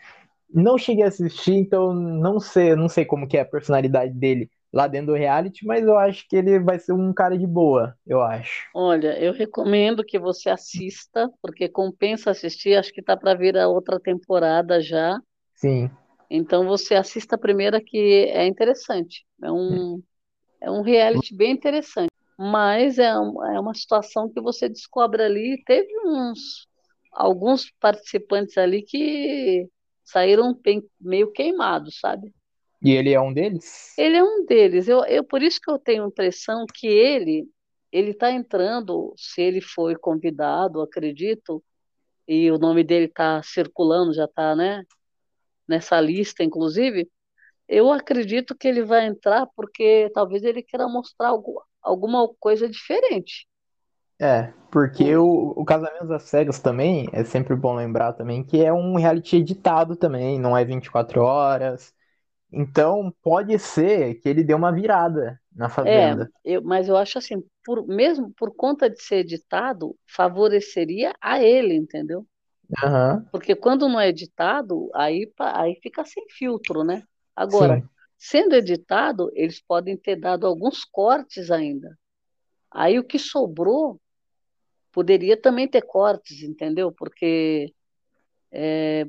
[0.52, 4.50] Não cheguei a assistir, então não sei, não sei como que é a personalidade dele
[4.72, 7.96] lá dentro do reality, mas eu acho que ele vai ser um cara de boa,
[8.06, 8.68] eu acho.
[8.74, 13.68] Olha, eu recomendo que você assista, porque compensa assistir, acho que tá para vir a
[13.68, 15.20] outra temporada já.
[15.54, 15.90] Sim.
[16.30, 19.26] Então você assista a primeira que é interessante.
[19.42, 20.00] É um,
[20.60, 22.10] é um reality bem interessante.
[22.38, 25.62] Mas é, um, é uma situação que você descobre ali.
[25.66, 26.68] Teve uns
[27.12, 29.68] alguns participantes ali que
[30.04, 32.32] saíram bem, meio queimados, sabe?
[32.82, 33.92] E ele é um deles?
[33.98, 34.88] Ele é um deles.
[34.88, 37.48] Eu, eu por isso que eu tenho a impressão que ele
[37.92, 41.62] ele está entrando, se ele foi convidado, acredito,
[42.26, 44.84] e o nome dele está circulando, já está, né?
[45.66, 47.10] Nessa lista, inclusive.
[47.68, 53.48] Eu acredito que ele vai entrar porque talvez ele queira mostrar algo, alguma coisa diferente.
[54.20, 58.72] É, porque o, o Casamento das Cegas também, é sempre bom lembrar também, que é
[58.72, 61.94] um reality editado também, não é 24 horas.
[62.52, 66.30] Então, pode ser que ele dê uma virada na Fazenda.
[66.44, 71.42] É, eu, mas eu acho assim, por, mesmo por conta de ser editado, favoreceria a
[71.42, 72.26] ele, entendeu?
[72.82, 73.24] Uhum.
[73.30, 77.02] Porque quando não é editado, aí, aí fica sem filtro, né?
[77.34, 77.88] Agora, Sim.
[78.18, 81.96] sendo editado, eles podem ter dado alguns cortes ainda.
[82.70, 84.00] Aí o que sobrou
[84.92, 86.92] poderia também ter cortes, entendeu?
[86.92, 87.72] Porque
[88.52, 89.06] é,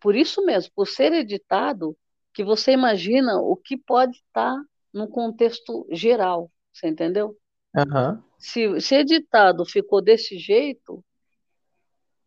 [0.00, 1.96] por isso mesmo, por ser editado,
[2.36, 4.54] que você imagina o que pode estar
[4.92, 7.34] no contexto geral, você entendeu?
[7.74, 8.22] Uhum.
[8.38, 11.02] Se, se editado ficou desse jeito,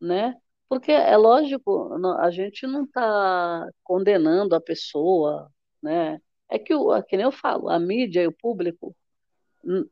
[0.01, 0.35] né?
[0.67, 6.19] Porque é lógico, a gente não está condenando a pessoa, né?
[6.49, 8.95] É que, o, é que nem eu falo, a mídia e o público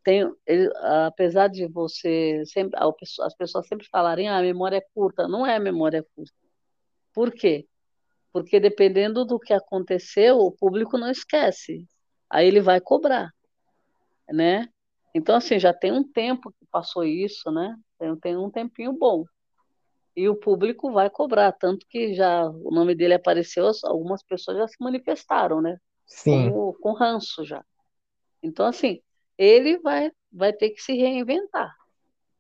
[0.04, 0.68] tem, ele,
[1.06, 2.76] apesar de você sempre,
[3.22, 6.34] as pessoas sempre falarem, ah, a memória é curta, não é memória curta.
[7.14, 7.68] Por quê?
[8.44, 11.86] Porque dependendo do que aconteceu, o público não esquece.
[12.30, 13.32] Aí ele vai cobrar,
[14.30, 14.68] né?
[15.14, 17.76] Então, assim, já tem um tempo que passou isso, né?
[17.98, 19.24] Tem, tem um tempinho bom.
[20.16, 24.68] E o público vai cobrar, tanto que já o nome dele apareceu, algumas pessoas já
[24.68, 25.78] se manifestaram, né?
[26.06, 26.52] Sim.
[26.52, 27.64] Com, com ranço já.
[28.42, 29.02] Então, assim,
[29.38, 31.74] ele vai, vai ter que se reinventar,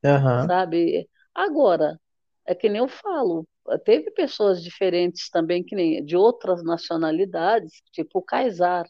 [0.03, 0.47] uhum.
[0.47, 1.10] sabe?
[1.33, 1.99] Agora,
[2.45, 3.47] é que nem eu falo,
[3.84, 8.88] teve pessoas diferentes também, que nem de outras nacionalidades, tipo o Kaysar,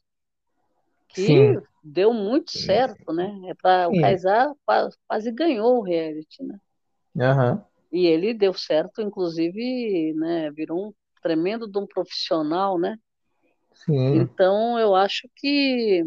[1.08, 1.62] que Sim.
[1.84, 3.34] deu muito certo, né?
[3.48, 4.54] É pra, o Kaysar
[5.08, 6.60] quase ganhou o reality, né?
[7.16, 7.62] Uhum.
[7.92, 10.52] E ele deu certo, inclusive, né?
[10.52, 12.98] Virou um tremendo de um profissional, né?
[13.74, 14.18] Sim.
[14.18, 16.04] Então eu acho que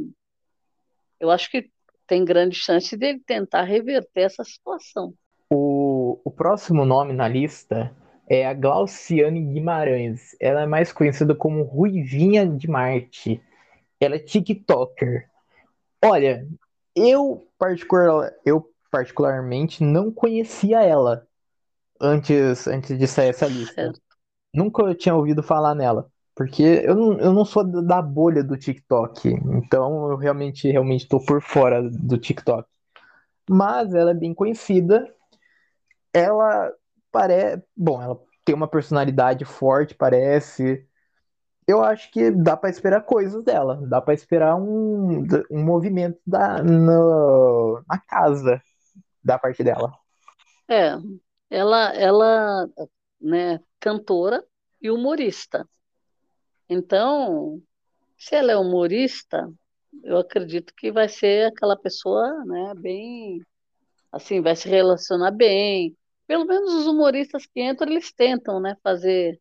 [1.18, 1.70] eu acho que
[2.06, 5.14] tem grande chance dele tentar reverter essa situação.
[5.50, 7.94] O, o próximo nome na lista
[8.30, 10.36] é a Glauciane Guimarães.
[10.38, 13.42] Ela é mais conhecida como Ruivinha de Marte.
[13.98, 15.28] Ela é TikToker.
[16.02, 16.46] Olha,
[16.94, 21.26] eu, particular, eu particularmente não conhecia ela
[22.00, 23.92] antes, antes de sair essa lista.
[24.54, 26.08] Nunca tinha ouvido falar nela.
[26.32, 29.28] Porque eu não, eu não sou da bolha do TikTok.
[29.28, 32.66] Então eu realmente realmente estou por fora do TikTok.
[33.50, 35.12] Mas ela é bem conhecida.
[36.12, 36.72] Ela
[37.10, 37.62] parece.
[37.76, 40.86] Bom, ela tem uma personalidade forte, parece.
[41.66, 43.80] Eu acho que dá para esperar coisas dela.
[43.86, 48.60] Dá para esperar um, um movimento da, no, na casa
[49.22, 49.92] da parte dela.
[50.68, 50.96] É,
[51.50, 52.68] ela, ela,
[53.20, 54.44] né, cantora
[54.80, 55.68] e humorista.
[56.68, 57.60] Então,
[58.16, 59.52] se ela é humorista,
[60.04, 63.40] eu acredito que vai ser aquela pessoa, né, bem,
[64.12, 65.96] assim, vai se relacionar bem,
[66.30, 69.40] pelo menos os humoristas que entram, eles tentam, né, fazer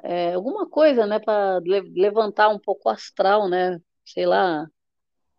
[0.00, 1.58] é, alguma coisa, né, para
[1.92, 4.64] levantar um pouco o astral, né, sei lá,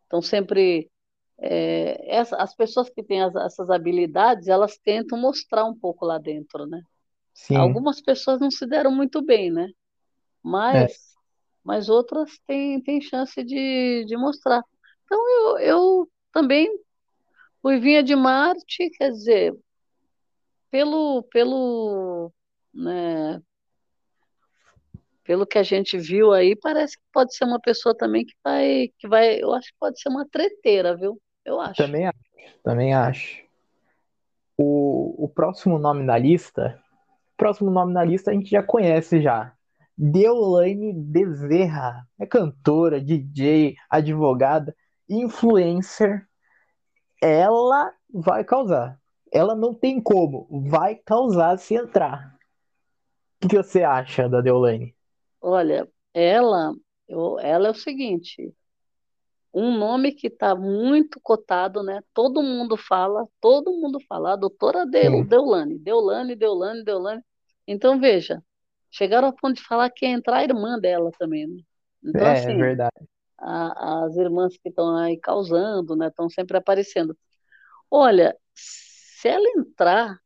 [0.04, 0.92] estão sempre
[1.38, 6.18] é, essa, as pessoas que têm as, essas habilidades, elas tentam mostrar um pouco lá
[6.18, 6.82] dentro, né?
[7.34, 7.56] Sim.
[7.56, 9.70] Algumas pessoas não se deram muito bem, né?
[10.44, 10.96] Mas, é.
[11.64, 14.62] mas outras têm, têm chance de, de mostrar.
[15.06, 16.70] Então, eu, eu também,
[17.64, 19.56] Ruivinha de Marte, quer dizer,
[20.70, 22.32] pelo, pelo,
[22.74, 23.42] né,
[25.24, 28.90] pelo que a gente viu aí, parece que pode ser uma pessoa também que vai,
[28.98, 31.20] que vai, eu acho que pode ser uma treteira, viu?
[31.44, 31.76] Eu acho.
[31.76, 32.20] Também acho,
[32.64, 33.44] também acho.
[34.58, 36.82] O, o próximo nome na lista,
[37.36, 39.56] próximo nome na lista a gente já conhece já.
[39.98, 42.06] Deolane Bezerra.
[42.20, 44.76] É cantora, DJ, advogada,
[45.10, 46.28] influencer.
[47.22, 49.00] Ela vai causar.
[49.36, 50.48] Ela não tem como.
[50.50, 52.38] Vai causar se entrar.
[53.44, 54.96] O que, você acha da Deolane?
[55.42, 56.74] Olha, ela,
[57.06, 58.56] eu, ela é o seguinte,
[59.54, 62.02] um nome que está muito cotado, né?
[62.14, 67.22] Todo mundo fala, todo mundo fala, a doutora Deul, Deulane, Deulane, Deulane, Deulane.
[67.68, 68.42] Então, veja,
[68.90, 71.62] chegaram a ponto de falar que ia entrar a irmã dela também, né?
[72.02, 73.06] Então, é, assim, é verdade.
[73.38, 76.08] A, as irmãs que estão aí causando, né?
[76.08, 77.18] Estão sempre aparecendo.
[77.92, 78.34] Olha,
[79.16, 80.20] se ela entrar,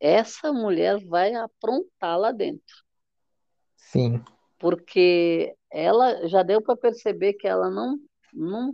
[0.00, 2.82] essa mulher vai aprontar lá dentro.
[3.76, 4.22] Sim
[4.62, 7.98] porque ela já deu para perceber que ela não,
[8.32, 8.72] não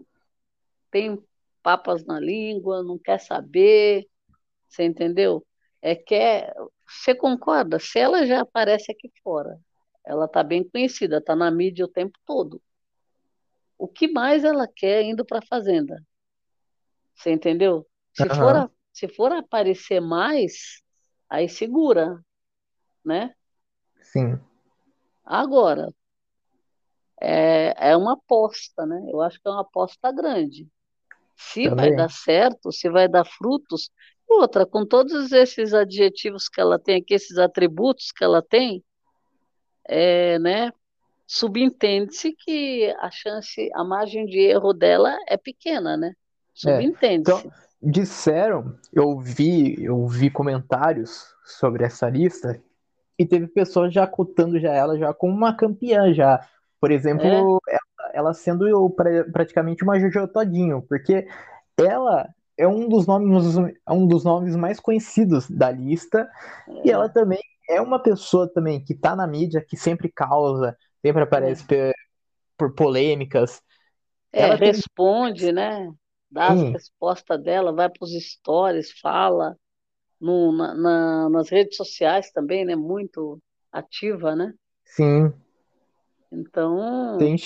[0.90, 1.18] tem
[1.62, 4.06] papas na língua, não quer saber,
[4.68, 5.42] você entendeu?
[5.80, 6.52] É que é,
[6.86, 7.78] você concorda?
[7.78, 9.58] Se ela já aparece aqui fora,
[10.04, 12.60] ela está bem conhecida, está na mídia o tempo todo.
[13.78, 16.04] O que mais ela quer indo para a fazenda?
[17.18, 17.84] Você entendeu?
[18.14, 18.34] Se, uhum.
[18.34, 20.82] for, se for aparecer mais,
[21.28, 22.24] aí segura,
[23.04, 23.34] né?
[24.00, 24.38] Sim.
[25.24, 25.92] Agora,
[27.20, 29.04] é, é uma aposta, né?
[29.08, 30.68] Eu acho que é uma aposta grande.
[31.36, 31.88] Se Também.
[31.88, 33.90] vai dar certo, se vai dar frutos.
[34.28, 38.84] Outra, com todos esses adjetivos que ela tem aqui, esses atributos que ela tem,
[39.88, 40.72] é, né?
[41.26, 46.14] Subentende-se que a chance, a margem de erro dela é pequena, né?
[46.58, 47.06] Subentende-se.
[47.06, 47.14] É.
[47.14, 52.60] Então, disseram, eu vi, eu vi comentários sobre essa lista
[53.18, 56.40] e teve pessoas já cotando já ela já como uma campeã já.
[56.80, 57.74] Por exemplo, é.
[57.74, 61.26] ela, ela, sendo pra, praticamente uma Jojo Todinho, porque
[61.76, 66.28] ela é um dos nomes é um dos nomes mais conhecidos da lista
[66.68, 66.88] é.
[66.88, 67.40] e ela também
[67.70, 71.92] é uma pessoa também que tá na mídia, que sempre causa, sempre aparece é.
[72.56, 73.62] por, por polêmicas.
[74.32, 75.52] É, ela responde, tem...
[75.52, 75.92] né?
[76.30, 76.66] Dá Sim.
[76.66, 79.56] as respostas dela, vai para os stories, fala
[80.20, 82.76] no, na, na, nas redes sociais também, né?
[82.76, 83.40] Muito
[83.72, 84.52] ativa, né?
[84.84, 85.32] Sim.
[86.30, 87.16] Então.
[87.18, 87.36] Tem.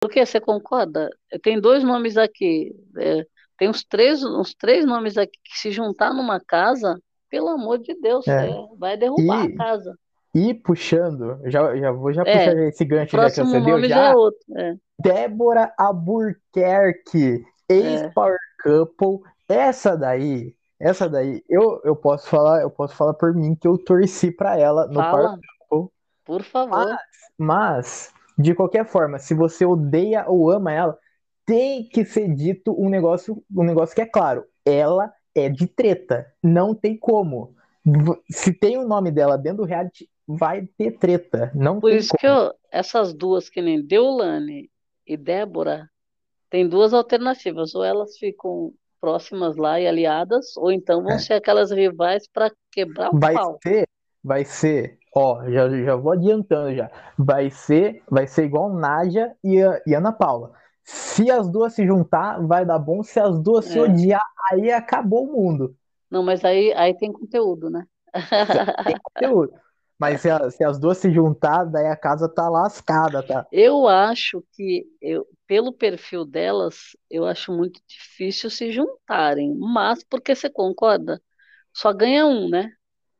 [0.00, 1.10] Por que você concorda?
[1.42, 2.74] Tem dois nomes aqui.
[2.96, 3.26] É,
[3.58, 7.94] tem uns três, uns três nomes aqui que se juntar numa casa, pelo amor de
[8.00, 8.50] Deus, é.
[8.50, 9.98] É, vai derrubar e, a casa.
[10.34, 13.88] E puxando, já, já vou já é, puxar esse gancho já que você deu já.
[13.88, 14.74] já é outro, é.
[15.00, 19.20] Débora Albuquerque, ex-Power Couple.
[19.48, 23.76] Essa daí essa daí, eu, eu posso falar, eu posso falar por mim que eu
[23.76, 25.30] torci para ela no Fala.
[25.30, 25.46] Parque.
[26.24, 26.70] Por favor.
[26.70, 27.00] Mas,
[27.38, 30.98] mas, de qualquer forma, se você odeia ou ama ela,
[31.44, 34.44] tem que ser dito um negócio, um negócio que é claro.
[34.64, 36.30] Ela é de treta.
[36.42, 37.56] Não tem como.
[38.30, 41.50] Se tem o nome dela dentro do reality, vai ter treta.
[41.54, 42.20] Não Por isso como.
[42.20, 44.70] que eu, essas duas, que nem Deulane
[45.06, 45.88] e Débora,
[46.50, 47.74] tem duas alternativas.
[47.74, 51.18] Ou elas ficam próximas lá e aliadas, ou então vão é.
[51.18, 53.58] ser aquelas rivais para quebrar o vai pau.
[53.62, 53.88] Ser,
[54.22, 56.90] vai ser, ó, já, já vou adiantando já.
[57.16, 60.52] Vai ser, vai ser igual Nádia e, e Ana Paula.
[60.84, 63.02] Se as duas se juntar, vai dar bom.
[63.02, 63.72] Se as duas é.
[63.72, 65.76] se odiar, aí acabou o mundo.
[66.10, 67.84] Não, mas aí, aí tem conteúdo, né?
[68.86, 69.52] Tem conteúdo.
[69.98, 73.46] Mas se, a, se, as duas se juntar, daí a casa tá lascada, tá?
[73.50, 79.56] Eu acho que, eu, pelo perfil delas, eu acho muito difícil se juntarem.
[79.58, 81.20] Mas, porque você concorda?
[81.72, 82.70] Só ganha um, né?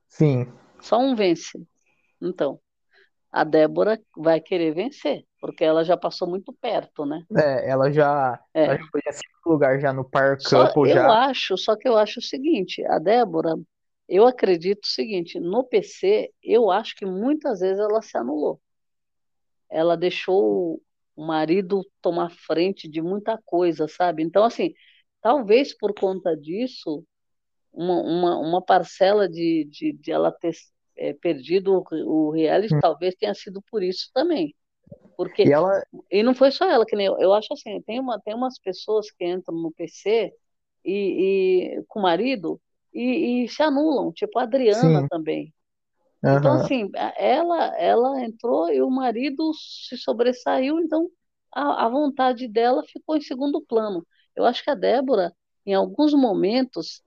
[0.06, 0.46] Sim.
[0.80, 1.60] Só um vence.
[2.22, 2.60] Então,
[3.30, 7.22] a Débora vai querer vencer, porque ela já passou muito perto, né?
[7.36, 8.66] É, ela já, é.
[8.66, 10.08] ela já foi em lugar já no
[10.86, 11.04] eu já.
[11.06, 13.54] Eu acho, só que eu acho o seguinte, a Débora
[14.08, 18.60] eu acredito o seguinte, no PC, eu acho que muitas vezes ela se anulou.
[19.70, 20.80] Ela deixou
[21.14, 24.22] o marido tomar frente de muita coisa, sabe?
[24.22, 24.72] Então, assim,
[25.20, 27.04] talvez por conta disso,
[27.72, 30.54] uma, uma, uma parcela de, de, de ela ter
[30.96, 32.80] é, perdido o, o reality, hum.
[32.80, 34.54] talvez tenha sido por isso também.
[35.18, 35.82] Porque, e, ela...
[36.10, 38.58] e não foi só ela, que nem eu, eu acho assim, tem, uma, tem umas
[38.58, 40.32] pessoas que entram no PC
[40.84, 42.58] e, e com o marido
[42.98, 45.08] e, e, se anulam, tipo a Adriana Sim.
[45.08, 45.54] também.
[46.22, 46.36] Uhum.
[46.36, 51.08] Então, assim, ela, ela entrou e o marido se sobressaiu, então
[51.54, 54.06] a, a vontade dela ficou em segundo plano.
[54.34, 55.32] Eu acho que a Débora,
[55.64, 57.02] em alguns momentos,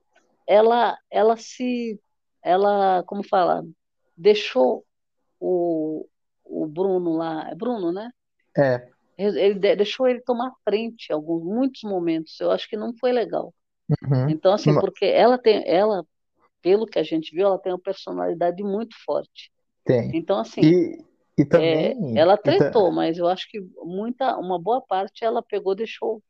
[0.46, 2.00] ela, ela se,
[2.42, 3.64] ela, como fala,
[4.16, 4.84] deixou
[5.38, 6.06] o,
[6.44, 8.10] o Bruno lá, é Bruno, né?
[8.56, 8.88] É.
[9.18, 12.40] Ele deixou ele tomar frente em alguns, muitos momentos.
[12.40, 13.54] Eu acho que não foi legal.
[14.02, 14.30] Uhum.
[14.30, 16.04] Então, assim, porque ela tem, ela,
[16.60, 19.50] pelo que a gente viu, ela tem uma personalidade muito forte.
[19.84, 20.10] Tem.
[20.14, 21.04] Então, assim, e,
[21.38, 25.74] e também, é, ela tretou, mas eu acho que muita, uma boa parte ela pegou,
[25.74, 26.22] deixou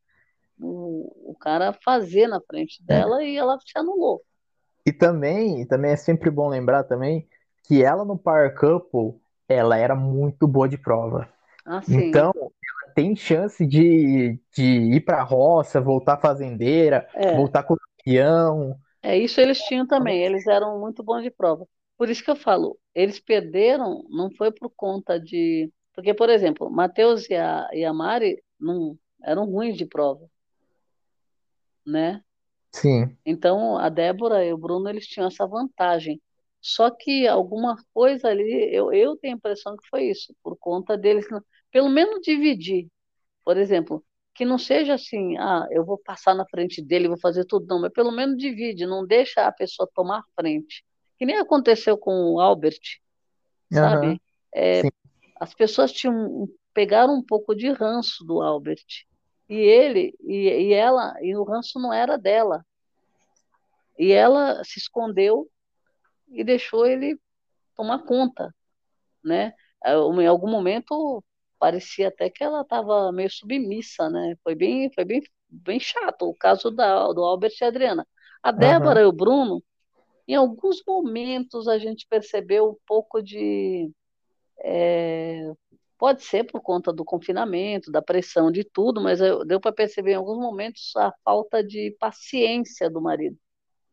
[0.59, 2.87] o, o cara fazer na frente é.
[2.87, 3.29] dela é.
[3.29, 4.23] e ela se anulou.
[4.85, 7.29] E também, também é sempre bom lembrar também
[7.65, 11.29] que ela no Power Couple, ela era muito boa de prova.
[11.65, 12.33] Ah, então,
[12.95, 17.37] tem chance de, de ir para roça, voltar fazendeira, é.
[17.37, 18.77] voltar com o campeão.
[19.03, 21.67] É, isso eles tinham também, eles eram muito bons de prova.
[21.97, 25.71] Por isso que eu falo, eles perderam, não foi por conta de.
[25.95, 30.27] Porque, por exemplo, Matheus e a, e a Mari não, eram ruins de prova.
[31.87, 32.23] Né?
[32.73, 33.17] Sim.
[33.25, 36.21] Então, a Débora e o Bruno, eles tinham essa vantagem.
[36.61, 40.97] Só que alguma coisa ali, eu, eu tenho a impressão que foi isso, por conta
[40.97, 41.27] deles,
[41.73, 42.87] pelo menos dividir.
[43.45, 44.05] Por exemplo,
[44.35, 47.81] que não seja assim, ah, eu vou passar na frente dele, vou fazer tudo, não,
[47.81, 50.85] mas pelo menos divide, não deixa a pessoa tomar frente.
[51.19, 52.81] Que nem aconteceu com o Albert,
[53.73, 54.07] sabe?
[54.07, 54.19] Uhum.
[54.55, 54.83] É,
[55.41, 58.85] as pessoas tinham, pegaram um pouco de ranço do Albert.
[59.49, 62.65] E ele, e, e ela, e o ranço não era dela.
[63.99, 65.49] E ela se escondeu
[66.31, 67.19] e deixou ele
[67.77, 68.55] tomar conta,
[69.23, 69.53] né?
[69.85, 71.23] Em algum momento
[71.63, 74.35] parecia até que ela estava meio submissa, né?
[74.43, 78.05] Foi bem, foi bem, bem chato o caso da, do Albert e a Adriana.
[78.43, 79.07] A Débora uhum.
[79.07, 79.63] e o Bruno,
[80.27, 83.89] em alguns momentos a gente percebeu um pouco de
[84.59, 85.53] é,
[85.97, 90.15] pode ser por conta do confinamento, da pressão de tudo, mas eu, deu para perceber
[90.15, 93.39] em alguns momentos a falta de paciência do marido.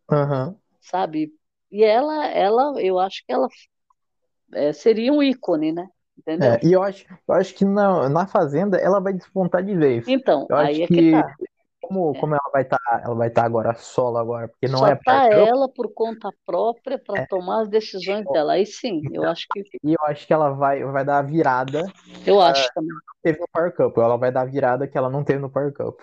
[0.10, 0.58] Uhum.
[0.82, 1.32] Sabe?
[1.72, 3.48] E ela, ela, eu acho que ela
[4.54, 5.88] é, seria um ícone, né?
[6.20, 6.52] Entendeu?
[6.52, 10.08] É, e eu acho, eu acho que na, na Fazenda ela vai despontar de vez.
[10.08, 11.34] Então, eu aí é que, que tá.
[11.82, 12.20] Como, é.
[12.20, 14.88] como ela vai estar, tá, ela vai estar tá agora solo agora, porque não Só
[14.88, 17.26] é para ela por conta própria para é.
[17.26, 18.54] tomar as decisões dela.
[18.54, 21.24] Aí sim, então, eu acho que e eu acho que ela vai, vai dar a
[21.24, 21.92] virada.
[22.28, 22.96] Eu acho também.
[23.24, 25.74] Teve no Power Cup, ela vai dar a virada que ela não teve no Power
[25.74, 26.00] Cup.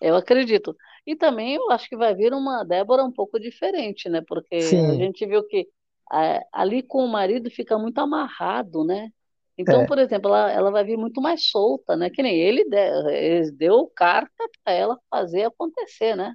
[0.00, 0.74] Eu acredito.
[1.06, 4.22] E também eu acho que vai vir uma Débora um pouco diferente, né?
[4.26, 4.90] Porque Sim.
[4.90, 5.68] a gente viu que
[6.12, 9.10] é, ali com o marido fica muito amarrado, né?
[9.56, 9.86] Então, é.
[9.86, 12.10] por exemplo, ela, ela vai vir muito mais solta, né?
[12.10, 16.34] Que nem ele, ele deu carta para ela fazer acontecer, né?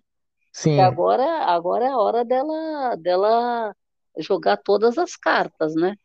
[0.53, 0.71] Sim.
[0.71, 3.75] Porque agora, agora é a hora dela, dela
[4.17, 5.95] jogar todas as cartas, né?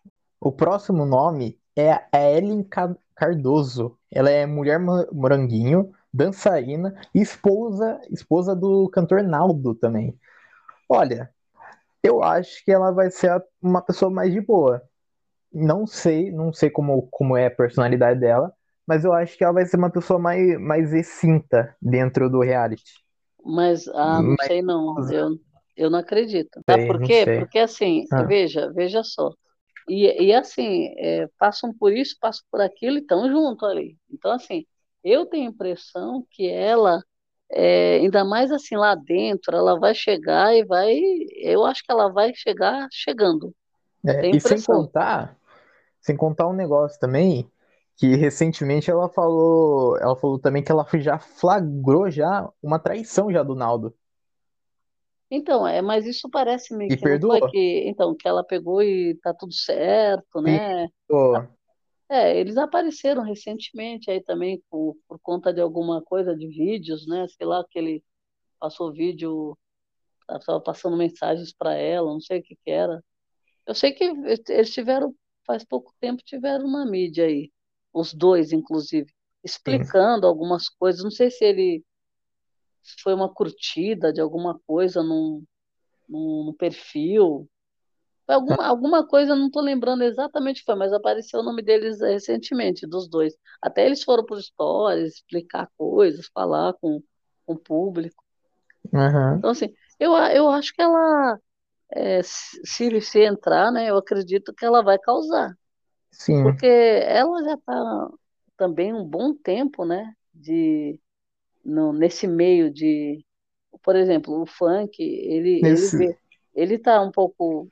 [0.41, 2.67] O próximo nome é a Ellen
[3.15, 3.97] Cardoso.
[4.11, 4.79] Ela é mulher
[5.13, 10.19] moranguinho, dançarina e esposa, esposa do cantor Naldo também.
[10.89, 11.31] Olha,
[12.03, 14.83] eu acho que ela vai ser uma pessoa mais de boa.
[15.55, 18.53] Não sei, não sei como, como é a personalidade dela,
[18.87, 23.05] mas eu acho que ela vai ser uma pessoa mais, mais excinta dentro do reality.
[23.45, 25.39] Mas, ah, não mas, sei não, eu,
[25.77, 26.61] eu não acredito.
[26.69, 27.25] Sabe por quê?
[27.39, 28.23] Porque assim, ah.
[28.23, 29.33] veja, veja só.
[29.89, 33.97] E, e assim, é, passam por isso, passam por aquilo e estão junto ali.
[34.11, 34.65] Então, assim,
[35.03, 37.03] eu tenho a impressão que ela,
[37.53, 40.99] é, ainda mais assim lá dentro, ela vai chegar e vai.
[41.37, 43.55] Eu acho que ela vai chegar chegando.
[44.07, 45.37] É, e sem contar,
[46.05, 47.51] sem contar um negócio também,
[47.97, 53.43] que recentemente ela falou, ela falou também que ela já flagrou já uma traição já
[53.43, 53.97] do Naldo.
[55.31, 59.55] Então, é, mas isso parece-me que foi que, então, que ela pegou e tá tudo
[59.55, 60.87] certo, né?
[62.11, 67.27] É, eles apareceram recentemente aí também por, por conta de alguma coisa de vídeos, né?
[67.29, 68.05] Sei lá, que ele
[68.61, 69.57] passou vídeo,
[70.31, 73.03] estava passando mensagens para ela, não sei o que que era.
[73.67, 75.15] Eu sei que eles tiveram,
[75.47, 77.51] faz pouco tempo, tiveram uma mídia aí,
[77.93, 80.29] os dois, inclusive, explicando Sim.
[80.29, 81.03] algumas coisas.
[81.03, 81.85] Não sei se ele
[82.83, 85.43] se foi uma curtida de alguma coisa num,
[86.09, 87.49] num, num perfil,
[88.27, 92.87] Alguma, alguma coisa, não estou lembrando exatamente foi, mas apareceu o nome deles eh, recentemente,
[92.87, 93.35] dos dois.
[93.61, 97.03] Até eles foram por stories, explicar coisas, falar com,
[97.47, 98.23] com o público.
[98.93, 99.37] Uhum.
[99.39, 101.39] Então, assim, eu, eu acho que ela,
[101.95, 105.57] é, se, se entrar, né, eu acredito que ela vai causar.
[106.11, 106.43] Sim.
[106.43, 108.11] Porque ela já está
[108.57, 110.13] também um bom tempo, né?
[110.33, 110.99] De
[111.65, 113.25] no, nesse meio de,
[113.83, 115.97] por exemplo, o funk, ele Nesse...
[116.03, 116.19] ele
[116.55, 117.69] ele está um pouco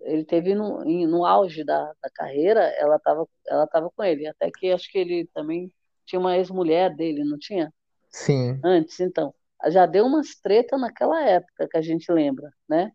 [0.00, 4.50] ele teve no, no auge da, da carreira, ela estava ela tava com ele, até
[4.50, 5.72] que acho que ele também
[6.06, 7.72] tinha uma ex-mulher dele, não tinha?
[8.10, 8.58] Sim.
[8.64, 9.34] Antes, então.
[9.66, 12.92] Já deu umas treta naquela época que a gente lembra, né?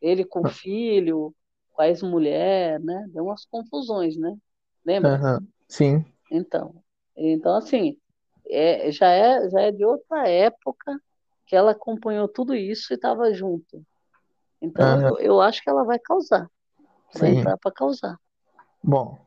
[0.00, 1.34] Ele com o filho,
[1.72, 3.06] com a ex-mulher, né?
[3.12, 4.36] Deu umas confusões, né?
[4.84, 5.20] Lembra?
[5.20, 5.46] Uhum.
[5.68, 6.04] Sim.
[6.30, 6.74] Então,
[7.16, 7.96] então assim,
[8.48, 11.00] é, já, é, já é de outra época
[11.46, 13.82] que ela acompanhou tudo isso e estava junto.
[14.60, 15.08] Então, uhum.
[15.08, 16.48] eu, eu, acho que ela vai causar.
[17.14, 17.38] Vai Sim.
[17.38, 18.18] entrar para causar.
[18.82, 19.18] Bom,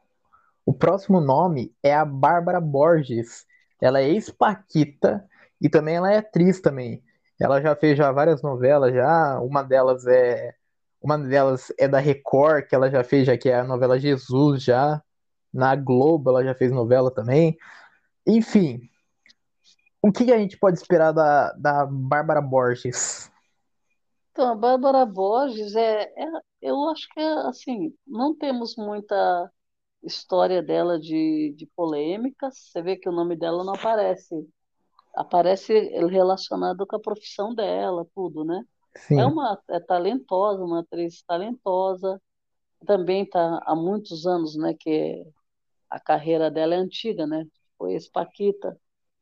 [0.66, 3.46] o próximo nome é a Bárbara Borges.
[3.82, 5.28] Ela é ex-paquita
[5.60, 7.04] e também ela é atriz também.
[7.40, 10.54] Ela já fez já várias novelas já, uma delas é
[11.02, 14.64] uma delas é da Record, que ela já fez já que é a novela Jesus
[14.64, 15.02] já.
[15.54, 17.58] Na Globo ela já fez novela também.
[18.26, 18.90] Enfim,
[20.02, 23.32] o que a gente pode esperar da, da Bárbara Borges?
[24.32, 26.26] Então, a Bárbara Borges é, é,
[26.62, 29.52] eu acho que é assim, não temos muita
[30.04, 32.56] história dela de, de polêmicas.
[32.58, 34.48] Você vê que o nome dela não aparece.
[35.16, 35.74] Aparece
[36.08, 38.64] relacionado com a profissão dela, tudo, né?
[38.96, 39.20] Sim.
[39.20, 42.22] É uma é talentosa, uma atriz talentosa.
[42.86, 44.74] Também está há muitos anos, né?
[44.80, 45.26] Que
[45.90, 47.46] a carreira dela é antiga, né?
[47.78, 48.78] Foi ex-Paquita.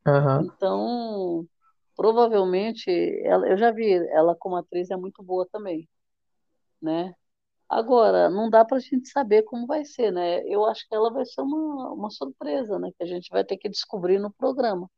[0.08, 0.42] Uhum.
[0.44, 1.48] Então,
[1.96, 2.90] provavelmente,
[3.24, 5.88] ela, eu já vi ela como atriz é muito boa também,
[6.82, 7.14] né?
[7.68, 10.42] Agora, não dá para a gente saber como vai ser, né?
[10.48, 12.90] Eu acho que ela vai ser uma, uma surpresa, né?
[12.98, 14.90] Que a gente vai ter que descobrir no programa,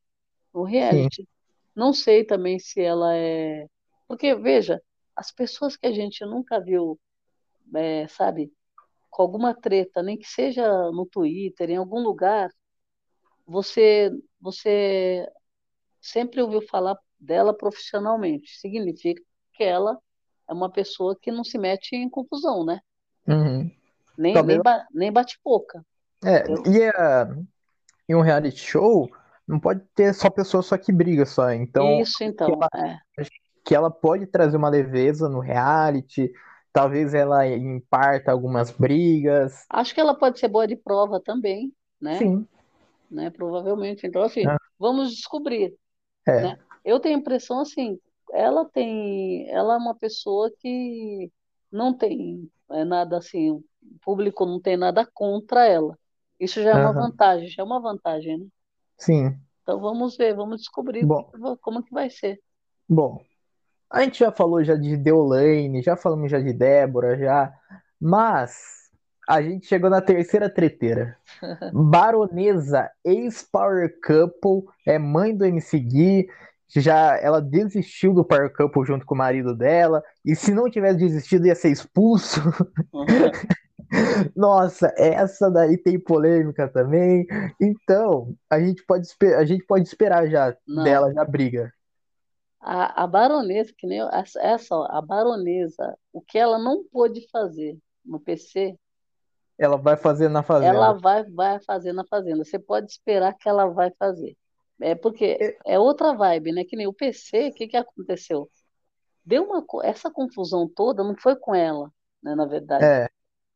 [0.54, 1.24] no reality.
[1.24, 1.28] Sim.
[1.76, 3.68] Não sei também se ela é.
[4.12, 4.84] Porque, veja,
[5.16, 7.00] as pessoas que a gente nunca viu,
[7.74, 8.52] é, sabe,
[9.10, 12.52] com alguma treta, nem que seja no Twitter, em algum lugar,
[13.48, 15.26] você, você
[16.02, 18.60] sempre ouviu falar dela profissionalmente.
[18.60, 19.98] Significa que ela
[20.46, 22.82] é uma pessoa que não se mete em confusão, né?
[23.26, 23.72] Uhum.
[24.18, 25.86] Nem, nem, ba nem bate pouca.
[26.22, 26.92] É, e é,
[28.10, 29.10] em um reality show,
[29.48, 31.50] não pode ter só pessoa só que briga só.
[31.54, 32.50] Então, Isso, então.
[32.50, 33.00] Ela, é.
[33.72, 36.30] Que ela pode trazer uma leveza no reality,
[36.74, 39.64] talvez ela imparta algumas brigas.
[39.70, 42.18] Acho que ela pode ser boa de prova também, né?
[42.18, 42.46] Sim.
[43.10, 44.06] Né, provavelmente.
[44.06, 44.58] Então, assim, é.
[44.78, 45.74] vamos descobrir.
[46.28, 46.42] É.
[46.42, 46.60] Né?
[46.84, 47.98] Eu tenho a impressão, assim,
[48.34, 51.32] ela tem, ela é uma pessoa que
[51.72, 53.64] não tem é, nada assim, o
[54.04, 55.98] público não tem nada contra ela.
[56.38, 58.48] Isso já é uma vantagem, já é uma vantagem, né?
[58.98, 59.40] Sim.
[59.64, 61.32] Então vamos ver, vamos descobrir Bom.
[61.62, 62.38] como que vai ser.
[62.90, 63.24] Bom,
[63.92, 67.54] a gente já falou já de Deolane, já falamos já de Débora, já,
[68.00, 68.90] mas
[69.28, 71.18] a gente chegou na terceira treteira.
[71.74, 76.28] Baronesa, ex-Power Couple, é mãe do MC Gui,
[76.74, 80.98] já ela desistiu do Power Couple junto com o marido dela, e se não tivesse
[80.98, 82.40] desistido ia ser expulso.
[82.94, 83.06] Uhum.
[84.36, 87.28] Nossa, essa daí tem polêmica também.
[87.60, 90.84] Então, a gente pode, a gente pode esperar já não.
[90.84, 91.74] dela já briga.
[92.62, 97.78] A, a baronesa, que nem essa, essa, a baronesa, o que ela não pôde fazer
[98.06, 98.78] no PC,
[99.62, 100.76] ela vai fazer na fazenda.
[100.76, 102.44] Ela vai, vai fazer na fazenda.
[102.44, 104.36] Você pode esperar que ela vai fazer.
[104.82, 106.64] É porque é, é outra vibe, né?
[106.64, 108.50] Que nem o PC, o que, que aconteceu?
[109.24, 111.92] Deu uma essa confusão toda não foi com ela,
[112.24, 112.84] né, na verdade.
[112.84, 113.08] É.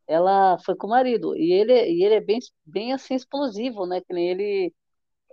[0.08, 4.00] Ela foi com o marido e ele e ele é bem bem assim explosivo, né?
[4.02, 4.74] Que nem ele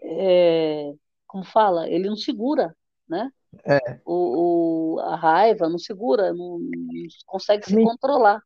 [0.02, 0.94] é,
[1.26, 2.74] como fala, ele não segura,
[3.06, 3.30] né?
[3.64, 4.00] É.
[4.04, 8.40] O, o a raiva não segura, não, não consegue se controlar.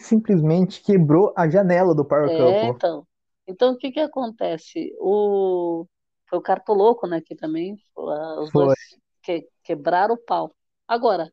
[0.00, 2.68] Simplesmente quebrou a janela do Power é, Couple.
[2.68, 3.06] Então,
[3.46, 4.92] então o que que acontece?
[4.98, 5.86] O
[6.28, 7.20] foi o Cartoloco, né?
[7.20, 8.66] Que também os Foi.
[8.66, 8.78] dois
[9.22, 10.54] que, quebraram o pau.
[10.86, 11.30] Agora,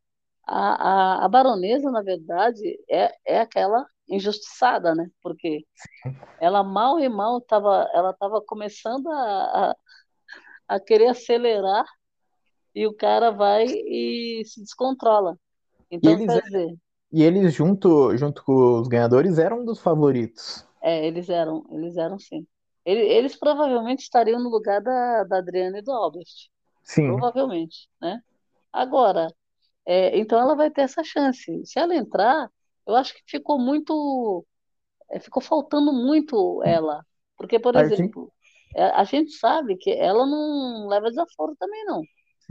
[0.47, 5.09] a, a, a, baronesa, na verdade, é, é aquela injustiçada, né?
[5.21, 5.65] Porque
[6.39, 9.75] ela mal e mal estava ela tava começando a, a,
[10.75, 11.85] a, querer acelerar
[12.73, 15.37] e o cara vai e se descontrola.
[15.89, 16.77] Então, eles, quer é, dizer...
[17.11, 20.65] E eles, junto, junto com os ganhadores, eram um dos favoritos.
[20.81, 22.47] É, eles eram, eles eram sim.
[22.83, 26.49] Eles provavelmente estariam no lugar da, da Adriana e do Albert.
[26.83, 27.07] Sim.
[27.07, 28.19] Provavelmente, né?
[28.73, 29.27] Agora,
[29.85, 31.61] é, então ela vai ter essa chance.
[31.63, 32.49] Se ela entrar,
[32.87, 34.43] eu acho que ficou muito.
[35.11, 37.05] É, ficou faltando muito ela.
[37.37, 38.31] Porque, por a exemplo,
[38.73, 38.81] gente...
[38.81, 42.01] É, a gente sabe que ela não leva desaforo também, não.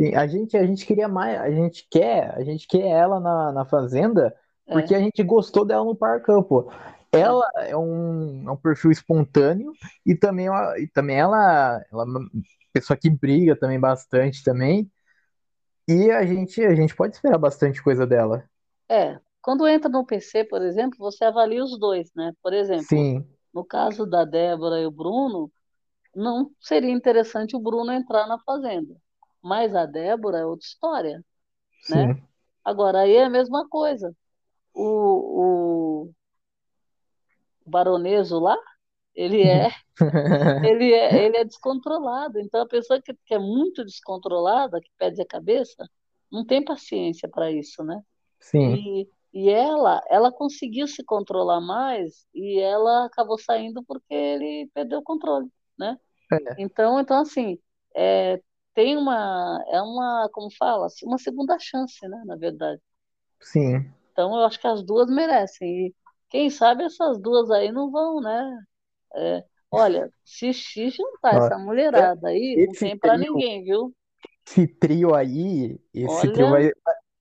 [0.01, 3.53] Sim, a gente, a gente queria mais, a gente quer, a gente quer ela na,
[3.53, 4.35] na fazenda,
[4.67, 4.97] porque é.
[4.97, 6.73] a gente gostou dela no Parcampo.
[7.13, 9.75] ela é um, é um perfil espontâneo
[10.07, 12.31] e também, ela, e também ela, ela é uma
[12.73, 14.91] pessoa que briga também bastante também.
[15.87, 18.49] E a gente, a gente pode esperar bastante coisa dela.
[18.89, 22.33] É, quando entra no PC, por exemplo, você avalia os dois, né?
[22.43, 23.29] Por exemplo, Sim.
[23.53, 25.53] no caso da Débora e o Bruno,
[26.17, 28.97] não seria interessante o Bruno entrar na Fazenda.
[29.43, 31.25] Mas a Débora é outra história,
[31.89, 32.15] né?
[32.15, 32.23] Sim.
[32.65, 34.15] Agora, aí é a mesma coisa.
[34.75, 36.15] O, o
[37.67, 38.57] baroneso lá,
[39.15, 39.71] ele é,
[40.69, 42.39] ele é, ele é descontrolado.
[42.39, 45.89] Então, a pessoa que, que é muito descontrolada, que perde a cabeça,
[46.31, 48.03] não tem paciência para isso, né?
[48.39, 48.75] Sim.
[48.75, 55.01] E, e ela, ela conseguiu se controlar mais e ela acabou saindo porque ele perdeu
[55.01, 55.99] o controle, né?
[56.33, 56.63] É.
[56.63, 57.59] Então, então assim,
[57.95, 58.41] é,
[58.75, 62.23] tem uma, é uma, como fala, uma segunda chance, né?
[62.27, 62.81] Na verdade.
[63.41, 63.91] Sim.
[64.13, 65.87] Então, eu acho que as duas merecem.
[65.87, 65.95] E
[66.29, 68.65] quem sabe essas duas aí não vão, né?
[69.15, 73.93] É, olha, se, juntar essa mulherada aí, não tem para ninguém, viu?
[74.47, 76.33] Esse trio aí, esse olha...
[76.33, 76.71] trio vai,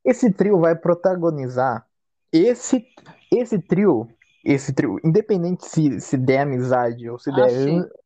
[0.04, 1.86] esse trio vai protagonizar
[2.32, 2.86] esse,
[3.32, 4.08] esse trio,
[4.43, 7.52] esse trio, independente se, se der amizade ou se ah, der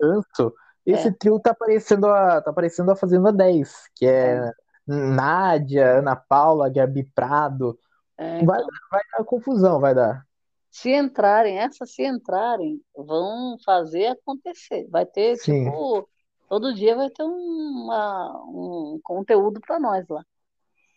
[0.02, 0.54] anso,
[0.86, 1.12] esse é.
[1.12, 4.52] trio tá aparecendo a, tá aparecendo a Fazenda 10, que é, é.
[4.88, 7.78] Nádia, Ana Paula, Gabi Prado.
[8.18, 8.48] É, então...
[8.48, 8.62] vai,
[8.92, 10.26] vai dar confusão, vai dar.
[10.70, 14.88] Se entrarem, essas se entrarem, vão fazer acontecer.
[14.90, 15.66] Vai ter, Sim.
[15.66, 16.10] tipo,
[16.50, 20.26] todo dia vai ter uma, um conteúdo para nós lá.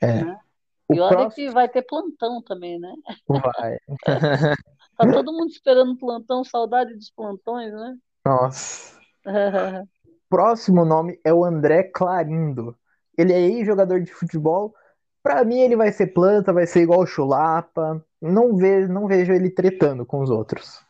[0.01, 0.25] É.
[0.25, 0.41] Né?
[0.91, 1.35] E olha próximo...
[1.35, 2.95] que vai ter plantão também, né?
[3.29, 3.79] Vai.
[4.97, 7.97] tá todo mundo esperando plantão, saudade dos plantões, né?
[8.25, 8.96] Nossa.
[10.29, 12.77] Próximo nome é o André Clarindo.
[13.17, 14.75] Ele é ex-jogador de futebol.
[15.23, 18.05] Para mim, ele vai ser planta, vai ser igual o Chulapa.
[18.21, 20.85] Não vejo, não vejo ele tretando com os outros.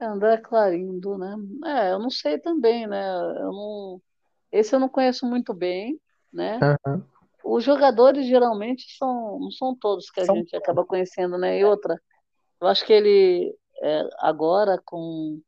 [0.00, 1.36] André Clarindo, né?
[1.64, 3.04] É, eu não sei também, né?
[3.40, 4.02] Eu não...
[4.50, 6.00] Esse eu não conheço muito bem,
[6.32, 6.58] né?
[6.86, 7.02] Uhum
[7.44, 11.58] os jogadores geralmente são, não são todos que a são gente acaba conhecendo, né?
[11.58, 12.00] E outra,
[12.60, 15.40] eu acho que ele é, agora com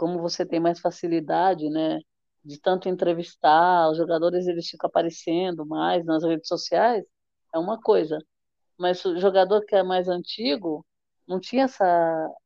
[0.00, 2.00] como você tem mais facilidade, né,
[2.44, 7.04] de tanto entrevistar, os jogadores eles ficam aparecendo mais nas redes sociais,
[7.54, 8.18] é uma coisa.
[8.78, 10.86] Mas o jogador que é mais antigo
[11.28, 11.84] não tinha essa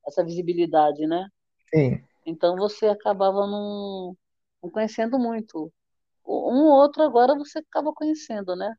[0.06, 1.28] essa visibilidade, né?
[1.72, 2.04] Sim.
[2.26, 4.16] Então você acabava não,
[4.62, 5.72] não conhecendo muito.
[6.26, 8.74] Um ou outro agora você acaba conhecendo, né?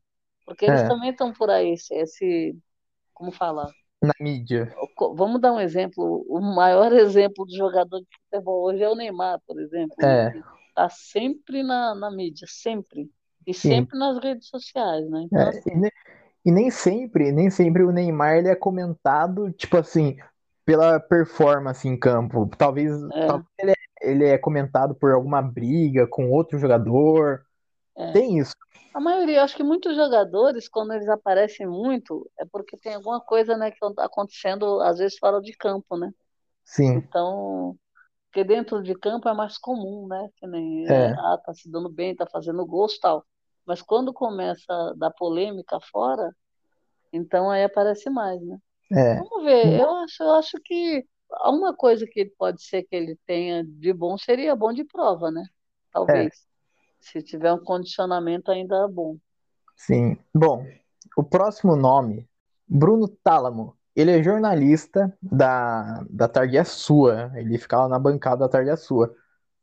[0.46, 2.58] Porque eles É, também estão por aí, esse, esse,
[3.14, 3.74] como fala?
[4.02, 4.76] Na mídia.
[5.16, 6.24] Vamos dar um exemplo.
[6.28, 9.96] O maior exemplo de jogador de futebol hoje é o Neymar, por exemplo.
[10.02, 10.36] É,
[10.68, 13.10] Está sempre na, na mídia, sempre.
[13.46, 13.86] E sim.
[13.86, 15.22] sempre nas redes sociais, né?
[15.24, 15.92] Então, É, assim, e, ne-
[16.46, 20.18] e nem sempre, nem sempre o Neymar ele é comentado, tipo assim,
[20.66, 22.48] pela performance em campo.
[22.58, 27.45] Talvez, é, talvez ele, é, ele é comentado por alguma briga com outro jogador.
[27.98, 28.12] É.
[28.12, 28.54] Tem isso.
[28.94, 33.56] A maioria, acho que muitos jogadores, quando eles aparecem muito, é porque tem alguma coisa,
[33.56, 36.10] né, que está acontecendo, às vezes, fora de campo, né?
[36.64, 37.76] Sim, Então,
[38.28, 40.28] porque dentro de campo é mais comum, né?
[40.36, 43.24] Que nem, é, é, ah, tá se dando bem, tá fazendo gols, tal.
[43.66, 46.30] Mas quando começa a dar polêmica fora,
[47.12, 48.58] então aí aparece mais, né?
[48.92, 49.14] é.
[49.16, 51.06] Vamos ver, eu acho, eu acho que
[51.46, 55.44] uma coisa que pode ser que ele tenha de bom seria bom de prova, né?
[56.08, 56.45] É, Talvez.
[57.10, 59.16] Se tiver um condicionamento ainda é bom.
[59.76, 60.16] sim.
[60.34, 60.66] Bom,
[61.16, 62.28] o próximo nome,
[62.66, 63.76] Bruno Tálamo.
[63.94, 67.30] Ele é jornalista da, da Tarde é Sua.
[67.36, 69.14] Ele ficava na bancada da Tarde é Sua.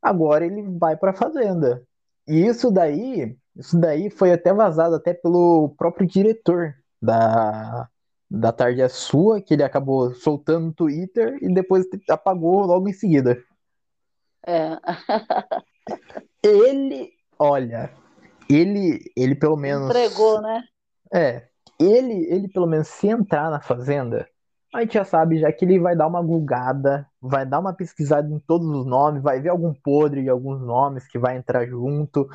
[0.01, 1.85] Agora ele vai para a Fazenda.
[2.27, 7.89] E isso daí, isso daí foi até vazado até pelo próprio diretor da,
[8.31, 12.93] da Tarde é Sua, que ele acabou soltando no Twitter e depois apagou logo em
[12.93, 13.37] seguida.
[14.47, 14.77] É.
[16.41, 17.91] Ele Olha,
[18.49, 19.89] ele, ele pelo menos.
[19.89, 20.63] Entregou, né?
[21.13, 21.47] É.
[21.79, 24.27] Ele, ele pelo menos se entrar na fazenda,
[24.73, 28.27] a gente já sabe já que ele vai dar uma gulgada, vai dar uma pesquisada
[28.27, 32.27] em todos os nomes, vai ver algum podre de alguns nomes que vai entrar junto.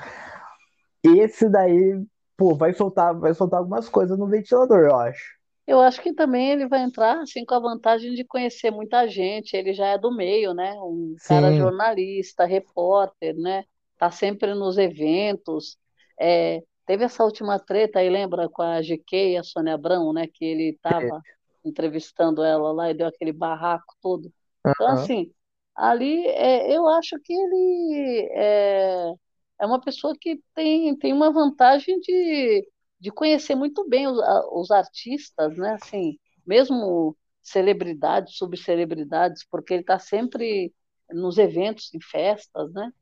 [1.03, 2.01] Esse daí,
[2.37, 5.39] pô, vai soltar, vai soltar algumas coisas no ventilador, eu acho.
[5.67, 9.55] Eu acho que também ele vai entrar assim com a vantagem de conhecer muita gente.
[9.55, 10.73] Ele já é do meio, né?
[10.79, 13.65] Um cara Sim, jornalista, repórter, né?
[13.99, 15.79] Tá sempre nos eventos.
[16.21, 20.27] É, teve essa última treta aí, lembra, com a GK e a Sônia Abrão, né?
[20.29, 21.25] Que ele estava
[21.65, 24.33] entrevistando ela lá e deu aquele barraco todo.
[24.75, 25.33] Então, aham, assim,
[25.75, 29.13] ali é, eu acho que ele é,
[29.61, 32.69] é uma pessoa que tem, tem uma vantagem de,
[33.01, 34.19] de conhecer muito bem os,
[34.53, 35.75] os artistas, né?
[35.75, 40.73] Assim, mesmo celebridades, subcelebridades, porque ele está sempre
[41.11, 42.93] nos eventos, em festas, né?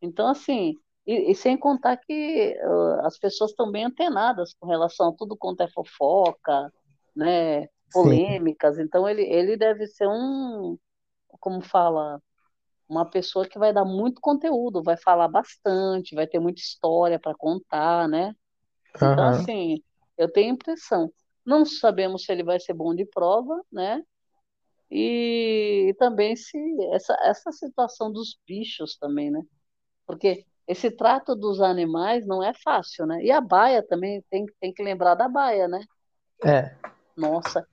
[0.00, 0.74] Então, assim,
[1.06, 5.36] e, e sem contar que uh, as pessoas estão bem antenadas com relação a tudo
[5.36, 6.72] quanto é fofoca,
[7.14, 7.68] né?
[7.92, 8.76] Polêmicas.
[8.76, 8.82] Sim.
[8.82, 10.76] Então, ele, ele deve ser um,
[11.40, 12.20] como fala,
[12.88, 17.34] uma pessoa que vai dar muito conteúdo, vai falar bastante, vai ter muita história para
[17.34, 18.34] contar, né?
[18.94, 19.24] Então, uhum.
[19.28, 19.82] assim,
[20.16, 21.12] eu tenho impressão.
[21.44, 24.02] Não sabemos se ele vai ser bom de prova, né?
[24.90, 26.58] E, e também se
[26.92, 29.42] essa, essa situação dos bichos também, né?
[30.06, 33.22] Porque esse trato dos animais não é fácil, né?
[33.22, 35.80] E a baia também tem, tem que lembrar da baia, né?
[36.44, 36.74] É.
[37.16, 37.66] Nossa.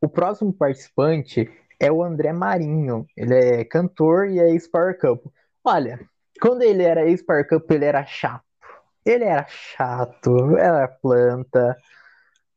[0.00, 3.06] O próximo participante é o André Marinho.
[3.16, 5.26] Ele é cantor e é ex-Power Cup.
[5.64, 6.00] Olha,
[6.40, 8.44] quando ele era ex-Power Cup, ele era chato.
[9.04, 11.76] Ele era chato, era planta.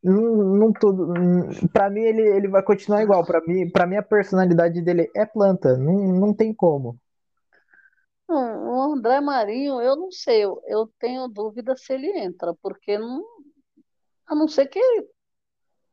[0.04, 1.14] Não, não tudo.
[1.74, 3.26] Para mim ele, ele vai continuar igual.
[3.26, 5.78] Para mim, para mim a personalidade dele é planta.
[5.78, 7.00] Não, não tem como.
[8.34, 13.24] O André Marinho, eu não sei, eu, eu tenho dúvida se ele entra, porque não,
[14.28, 14.80] a não ser que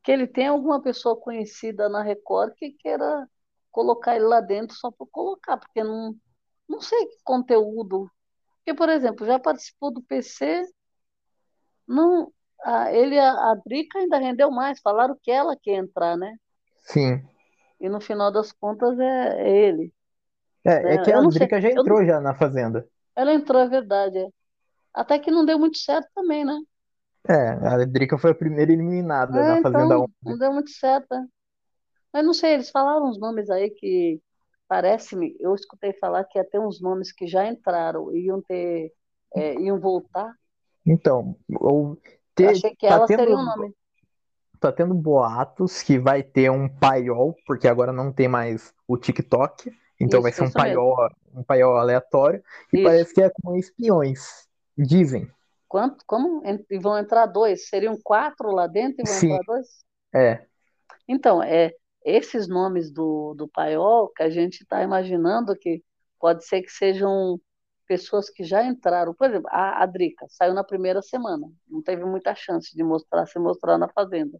[0.03, 3.29] que ele tem alguma pessoa conhecida na Record que queira
[3.71, 6.15] colocar ele lá dentro só por colocar, porque não,
[6.69, 8.11] não sei que conteúdo.
[8.57, 10.65] Porque, por exemplo, já participou do PC,
[11.87, 12.33] não,
[12.65, 16.37] a, ele, a, a Drica ainda rendeu mais, falaram que ela quer entrar, né?
[16.81, 17.25] Sim.
[17.81, 19.93] E no final das contas é, é ele.
[20.65, 20.95] É, né?
[20.95, 22.87] é que a Drica já entrou eu, já na Fazenda.
[23.17, 24.19] Ela entrou, é verdade.
[24.19, 24.29] É.
[24.95, 26.59] Até que não deu muito certo também, né?
[27.29, 30.13] É, a Drica foi a primeira eliminada é, na Fazenda então, 11.
[30.25, 31.07] Não deu muito certo.
[31.11, 31.27] Né?
[32.13, 34.21] Mas não sei, eles falaram uns nomes aí que
[34.69, 38.93] parece-me, eu escutei falar que ia ter uns nomes que já entraram, iam ter,
[39.35, 40.35] é, iam voltar.
[40.85, 41.99] Então, ou
[42.35, 43.75] ter, achei que tá ela tendo, seria um nome.
[44.59, 49.71] Tá tendo boatos que vai ter um paiol, porque agora não tem mais o TikTok,
[50.05, 50.97] então isso, vai ser um paiol,
[51.35, 52.43] um paiol aleatório,
[52.73, 52.85] e isso.
[52.85, 55.31] parece que é com espiões, dizem.
[55.69, 56.05] Quanto?
[56.07, 56.43] Como?
[56.71, 57.69] E vão entrar dois?
[57.69, 59.33] Seriam quatro lá dentro e vão Sim.
[59.33, 59.69] entrar dois?
[60.15, 60.45] É.
[61.09, 61.73] Então, é,
[62.05, 65.83] esses nomes do, do paiol que a gente está imaginando que
[66.19, 67.41] pode ser que sejam
[67.87, 69.15] pessoas que já entraram.
[69.15, 73.27] Por exemplo, a, a Drica saiu na primeira semana, não teve muita chance de mostrar,
[73.27, 74.39] se mostrar na Fazenda,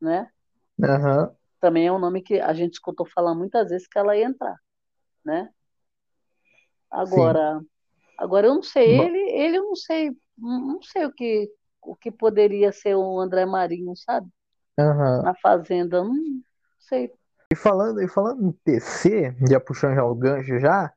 [0.00, 0.28] né?
[0.78, 1.30] Uhum.
[1.60, 4.56] Também é um nome que a gente escutou falar muitas vezes que ela ia entrar,
[5.26, 5.50] né?
[6.90, 7.66] Agora, Sim.
[8.16, 11.50] agora eu não sei, ele, ele eu não sei não sei o que,
[11.82, 14.28] o que poderia ser o André Marinho, sabe?
[14.78, 15.22] Uhum.
[15.22, 16.14] Na Fazenda, não
[16.78, 17.10] sei.
[17.50, 20.92] E falando, e falando em PC, já puxando já o gancho já,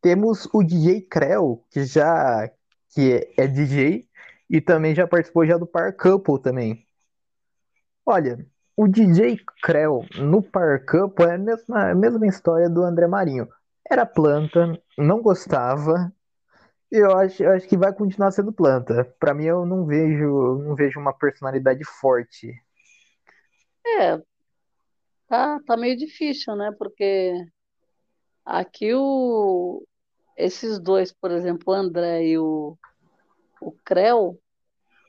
[0.00, 2.48] temos o DJ Creu, que já
[2.90, 4.08] que é, é DJ
[4.48, 6.86] e também já participou já do Par Couple também.
[8.06, 13.08] Olha, o DJ Creu no Par Couple é a mesma, a mesma história do André
[13.08, 13.48] Marinho.
[13.90, 16.12] Era planta, não gostava,
[16.96, 19.04] eu acho, eu acho que vai continuar sendo planta.
[19.18, 22.54] Para mim, eu não vejo, não vejo uma personalidade forte.
[23.84, 24.16] É,
[25.26, 26.70] tá, tá meio difícil, né?
[26.78, 27.34] Porque
[28.44, 29.84] aqui o,
[30.36, 32.78] esses dois, por exemplo, o André e o,
[33.60, 34.38] o Creu,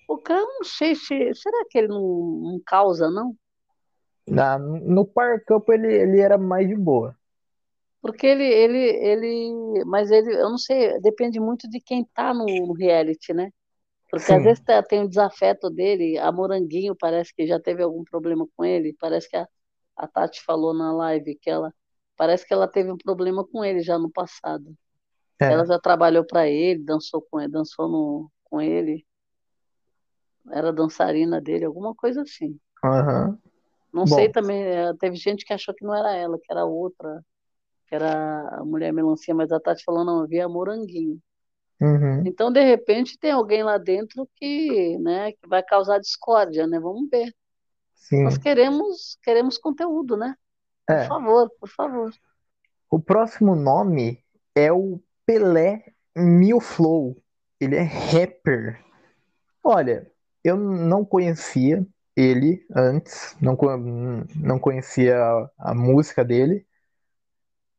[0.08, 1.36] o Creu não sei se.
[1.36, 3.36] Será que ele não, não causa, não?
[4.28, 7.16] Na, no Par Campo ele, ele era mais de boa.
[8.06, 12.46] Porque ele, ele, ele, mas ele, eu não sei, depende muito de quem tá no,
[12.46, 13.50] no reality, né?
[14.12, 14.36] Porque Sim.
[14.36, 18.04] às vezes tá, tem o um desafeto dele, a Moranguinho parece que já teve algum
[18.04, 19.48] problema com ele, parece que a,
[19.98, 21.74] a Tati falou na live que ela,
[22.16, 24.76] parece que ela teve um problema com ele já no passado.
[25.42, 25.52] É.
[25.52, 29.04] Ela já trabalhou para ele, dançou com ele, dançou no, com ele,
[30.52, 32.56] era dançarina dele, alguma coisa assim.
[32.84, 33.36] Uhum.
[33.92, 34.14] Não Bom.
[34.14, 37.20] sei também, é, teve gente que achou que não era ela, que era outra
[37.88, 41.20] que era a mulher melancia, mas a Tati falou, não, havia moranguinho.
[41.80, 42.24] Uhum.
[42.26, 46.80] Então, de repente, tem alguém lá dentro que, né, que vai causar discórdia, né?
[46.80, 47.34] Vamos ver.
[47.94, 48.24] Sim.
[48.24, 50.36] Nós queremos, queremos conteúdo, né?
[50.88, 51.08] Por é.
[51.08, 52.14] favor, por favor.
[52.90, 54.24] O próximo nome
[54.56, 55.84] é o Pelé
[56.16, 57.18] Milflow.
[57.60, 58.80] Ele é rapper.
[59.64, 60.10] Olha,
[60.44, 63.58] eu não conhecia ele antes, não,
[64.36, 66.66] não conhecia a, a música dele,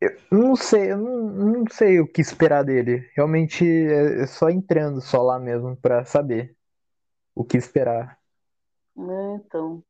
[0.00, 3.08] eu não sei, eu não, não sei o que esperar dele.
[3.14, 6.56] Realmente é, é só entrando só lá mesmo pra saber
[7.34, 8.18] o que esperar.
[8.96, 9.82] É, então.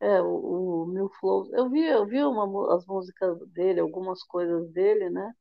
[0.00, 1.48] É, o, o Mil Flow.
[1.54, 5.32] Eu vi, eu vi uma, as músicas dele, algumas coisas dele, né?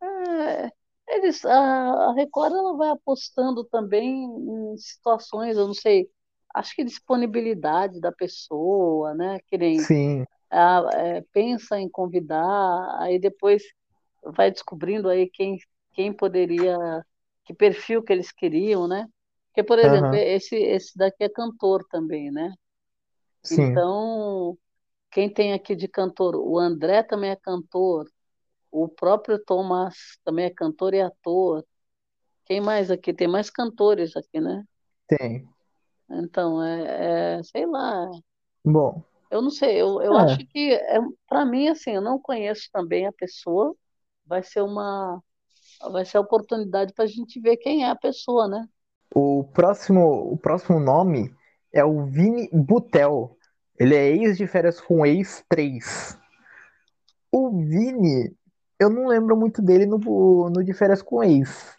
[0.00, 0.70] É,
[1.08, 6.08] eles, a, a Record ela vai apostando também em situações, eu não sei,
[6.54, 9.38] acho que disponibilidade da pessoa, né?
[9.46, 10.24] Que nem Sim.
[10.54, 13.62] É, pensa em convidar, aí depois
[14.22, 15.58] vai descobrindo aí quem,
[15.92, 16.76] quem poderia,
[17.44, 19.08] que perfil que eles queriam, né?
[19.48, 20.14] Porque, por exemplo, uhum.
[20.14, 22.52] esse, esse daqui é cantor também, né?
[23.42, 23.62] Sim.
[23.62, 24.58] Então,
[25.10, 28.08] quem tem aqui de cantor, o André também é cantor,
[28.70, 29.94] o próprio Thomas
[30.24, 31.64] também é cantor e ator.
[32.44, 33.14] Quem mais aqui?
[33.14, 34.64] Tem mais cantores aqui, né?
[35.06, 35.48] Tem.
[36.10, 38.10] Então, é, é sei lá.
[38.64, 39.04] Bom,
[39.34, 40.22] eu não sei, eu, eu é.
[40.22, 43.74] acho que, é, para mim, assim, eu não conheço também a pessoa,
[44.26, 45.22] vai ser uma,
[45.90, 48.66] vai ser a oportunidade para a gente ver quem é a pessoa, né?
[49.14, 51.34] O próximo, o próximo nome
[51.72, 53.36] é o Vini Butel.
[53.78, 56.18] Ele é ex de férias com ex 3.
[57.30, 58.34] O Vini,
[58.78, 59.98] eu não lembro muito dele no,
[60.48, 61.74] no de férias com ex.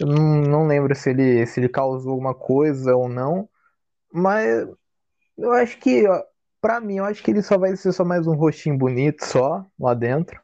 [0.00, 3.48] Eu não, não lembro se ele, se ele causou alguma coisa ou não.
[4.12, 4.66] Mas
[5.36, 6.04] eu acho que
[6.64, 9.66] Pra mim, eu acho que ele só vai ser só mais um rostinho bonito só
[9.78, 10.40] lá dentro.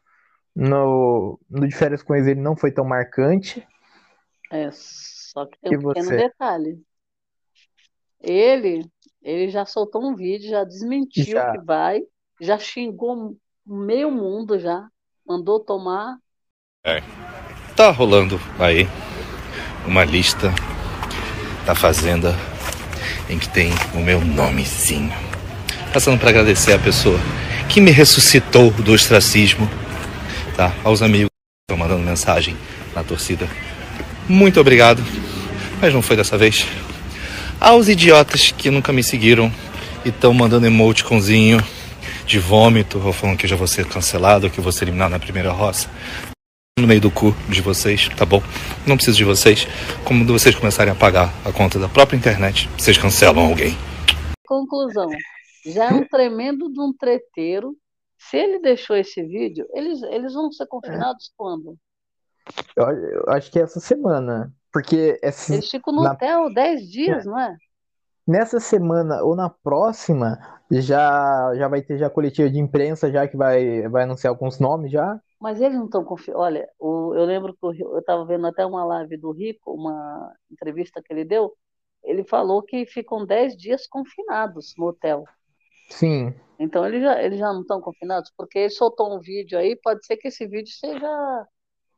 [0.54, 3.66] No, no de férias com eles ele não foi tão marcante.
[4.52, 6.16] É, só que tem um pequeno você?
[6.18, 6.78] detalhe.
[8.20, 8.84] Ele,
[9.22, 11.52] ele já soltou um vídeo, já desmentiu já.
[11.52, 12.02] que vai,
[12.38, 13.34] já xingou
[13.66, 14.86] meio mundo já,
[15.26, 16.18] mandou tomar.
[16.84, 17.00] É.
[17.74, 18.86] Tá rolando aí
[19.86, 20.48] uma lista
[21.64, 22.34] da fazenda
[23.30, 25.29] em que tem o meu nomezinho
[25.93, 27.18] passando para agradecer a pessoa
[27.68, 29.68] que me ressuscitou do ostracismo,
[30.57, 30.72] tá?
[30.82, 32.57] Aos amigos que estão mandando mensagem
[32.95, 33.49] na torcida.
[34.28, 35.03] Muito obrigado,
[35.80, 36.66] mas não foi dessa vez.
[37.61, 39.53] Aos idiotas que nunca me seguiram
[40.05, 41.62] e estão mandando emoticonzinho
[42.26, 45.11] de vômito, ou falando que eu já vou ser cancelado, que eu vou ser eliminado
[45.11, 45.88] na primeira roça.
[46.78, 48.43] No meio do cu de vocês, tá bom?
[48.86, 49.66] Não preciso de vocês.
[50.05, 53.76] Como vocês começarem a pagar a conta da própria internet, vocês cancelam alguém.
[54.47, 55.11] Conclusão
[55.64, 57.76] já é um tremendo de um treteiro.
[58.18, 61.32] Se ele deixou esse vídeo, eles, eles vão ser confinados é.
[61.36, 61.76] quando?
[62.76, 64.52] Eu, eu, acho que é essa semana.
[64.72, 66.12] Porque essa, eles ficam no na...
[66.12, 67.28] hotel 10 dias, é.
[67.28, 67.56] não é?
[68.26, 70.38] Nessa semana ou na próxima,
[70.70, 74.92] já, já vai ter já coletiva de imprensa, já que vai, vai anunciar alguns nomes
[74.92, 75.20] já.
[75.40, 76.38] Mas eles não estão confiando.
[76.38, 81.02] Olha, o, eu lembro que eu estava vendo até uma live do Rico, uma entrevista
[81.02, 81.52] que ele deu.
[82.04, 85.24] Ele falou que ficam 10 dias confinados no hotel.
[85.91, 86.34] Sim.
[86.59, 90.05] Então eles já, eles já não estão confinados, porque ele soltou um vídeo aí, pode
[90.05, 91.47] ser que esse vídeo seja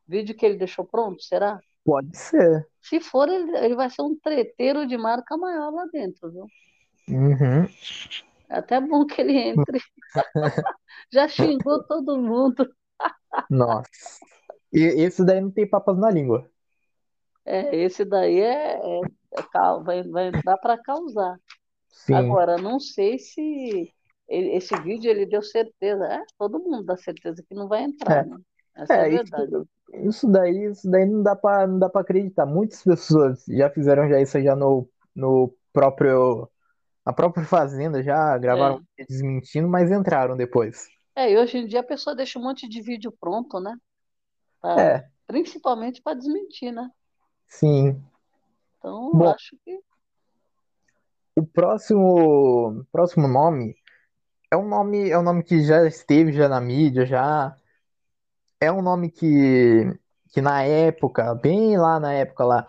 [0.07, 1.59] vídeo que ele deixou pronto, será?
[1.85, 2.67] Pode ser.
[2.81, 6.47] Se for, ele, ele vai ser um treteiro de marca maior lá dentro, viu?
[7.09, 7.65] Uhum.
[8.49, 9.79] É até bom que ele entre.
[11.11, 12.69] já xingou todo mundo.
[13.49, 13.89] Nossa.
[14.71, 16.49] E esse daí não tem papas na língua.
[17.45, 21.37] É, esse daí é, é, é vai, vai dar para causar.
[21.93, 22.15] Sim.
[22.15, 23.93] Agora, não sei se
[24.27, 26.05] ele, esse vídeo ele deu certeza.
[26.05, 28.29] É, todo mundo dá certeza que não vai entrar, é.
[28.29, 28.37] né?
[28.75, 29.21] Essa é, é.
[29.21, 32.45] Isso, isso, daí, isso daí não dá para não dá para acreditar.
[32.47, 36.49] Muitas pessoas já fizeram já isso já no, no próprio
[37.05, 39.05] a própria fazenda já gravaram é.
[39.05, 40.87] desmentindo, mas entraram depois.
[41.15, 43.77] É, e hoje em dia a pessoa deixa um monte de vídeo pronto, né?
[44.59, 45.09] Pra, é.
[45.27, 46.89] Principalmente para desmentir, né?
[47.47, 48.01] Sim.
[48.79, 49.79] Então, Bom, acho que
[51.35, 53.75] o próximo, próximo nome
[54.53, 57.55] é um nome, é um nome que já esteve já na mídia, já
[58.61, 59.91] é um nome que,
[60.31, 62.67] que na época, bem lá na época lá,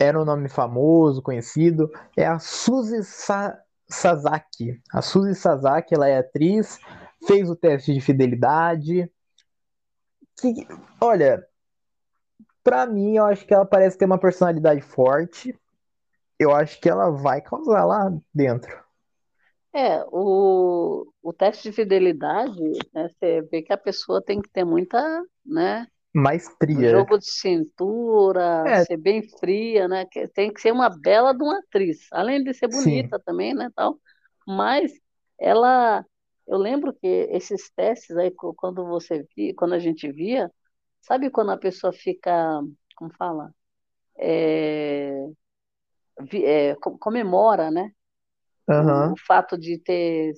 [0.00, 3.54] era um nome famoso, conhecido, é a Suzy Sa
[3.86, 4.80] Sasaki.
[4.92, 6.78] A Suzy Sasaki, ela é atriz,
[7.26, 9.12] fez o teste de fidelidade.
[10.40, 10.66] Que,
[11.00, 11.44] olha,
[12.64, 15.54] para mim, eu acho que ela parece ter uma personalidade forte
[16.40, 18.74] eu acho que ela vai causar lá dentro.
[19.74, 22.58] É, o, o teste de fidelidade,
[22.94, 24.98] né, você vê que a pessoa tem que ter muita,
[25.44, 25.86] né?
[26.14, 26.90] Maestria.
[26.90, 28.84] Jogo de cintura, é.
[28.84, 30.06] ser bem fria, né?
[30.34, 33.24] Tem que ser uma bela de uma atriz, além de ser bonita Sim.
[33.24, 34.00] também, né, tal.
[34.46, 34.90] Mas
[35.38, 36.04] ela,
[36.48, 40.50] eu lembro que esses testes aí, quando você via, quando a gente via,
[41.02, 42.60] sabe quando a pessoa fica,
[42.96, 43.54] como fala?
[44.18, 45.28] É,
[46.44, 47.92] é, comemora, né?
[48.68, 49.10] Uhum.
[49.10, 50.34] O, o, fato de ter,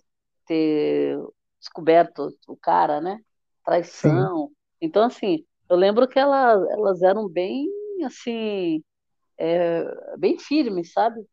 [0.47, 1.19] ter
[1.59, 3.21] descoberto o cara, né?
[3.65, 4.49] Traição.
[4.49, 4.55] Sim.
[4.81, 7.69] Então, assim, eu lembro que ela, elas eram bem,
[8.05, 8.83] assim,
[9.39, 9.85] é,
[10.19, 11.25] bem firmes, sabe?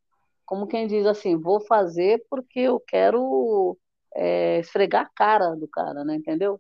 [0.45, 3.77] Como quem diz assim, vou fazer porque eu quero
[4.15, 6.15] é, esfregar a cara do cara, né?
[6.15, 6.59] Entendeu?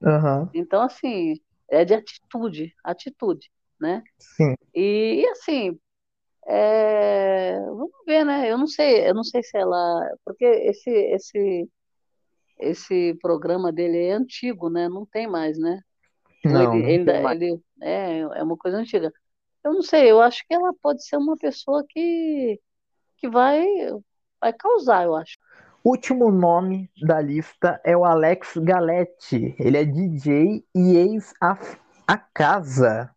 [0.00, 0.48] Uhum.
[0.54, 1.34] Então, assim,
[1.68, 4.02] é de atitude, atitude, né?
[4.18, 4.54] Sim.
[4.74, 5.78] E, assim,
[6.52, 8.50] é, vamos ver, né?
[8.50, 11.68] Eu não sei, eu não sei se ela, porque esse esse
[12.58, 14.88] esse programa dele é antigo, né?
[14.88, 15.80] Não tem mais, né?
[16.44, 19.12] Não, ele, ele, não ele, é, é uma coisa antiga.
[19.62, 22.60] Eu não sei, eu acho que ela pode ser uma pessoa que,
[23.16, 23.64] que vai,
[24.40, 25.38] vai causar, eu acho.
[25.84, 29.54] Último nome da lista é o Alex Galetti.
[29.58, 31.56] Ele é DJ e ex a,
[32.08, 33.14] a casa.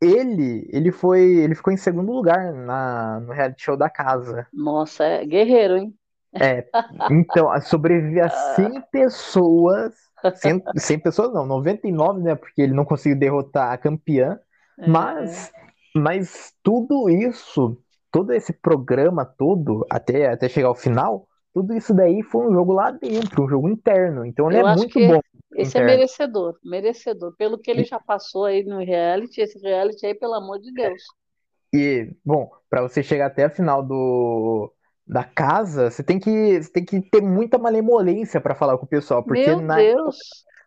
[0.00, 4.46] Ele, ele foi, ele ficou em segundo lugar na, no reality show da casa.
[4.52, 5.94] Nossa, é guerreiro, hein?
[6.32, 6.66] É,
[7.10, 9.94] então, sobreviver a 100 pessoas,
[10.36, 14.38] 100, 100 pessoas não, 99, né, porque ele não conseguiu derrotar a campeã,
[14.78, 14.86] é.
[14.86, 15.50] mas,
[15.96, 17.78] mas tudo isso,
[18.12, 22.72] todo esse programa todo, até, até chegar ao final, tudo isso daí foi um jogo
[22.72, 25.20] lá dentro, um jogo interno, então ele Eu é muito bom.
[25.56, 25.92] Esse é interno.
[25.92, 30.34] é merecedor, merecedor, pelo que ele já passou aí no reality, esse reality aí, pelo
[30.34, 31.02] amor de Deus.
[31.72, 34.72] E, bom, para você chegar até a final do
[35.06, 38.88] da casa, você tem que, você tem que ter muita malemolência para falar com o
[38.88, 40.16] pessoal, porque Meu na Deus.
[40.16, 40.18] época,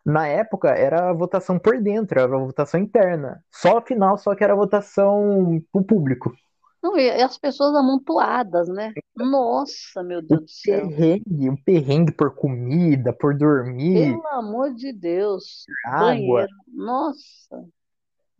[0.04, 3.44] na época era a votação por dentro, era a votação interna.
[3.52, 6.32] Só a final, só que era a votação pro público.
[6.82, 8.92] Não, e as pessoas amontoadas, né?
[9.16, 10.88] Nossa, meu Deus o do céu.
[10.88, 14.14] Perrengue, um perrengue por comida, por dormir.
[14.14, 15.64] Pelo amor de Deus.
[15.86, 16.06] Água.
[16.06, 16.48] Banheiro.
[16.66, 17.64] Nossa.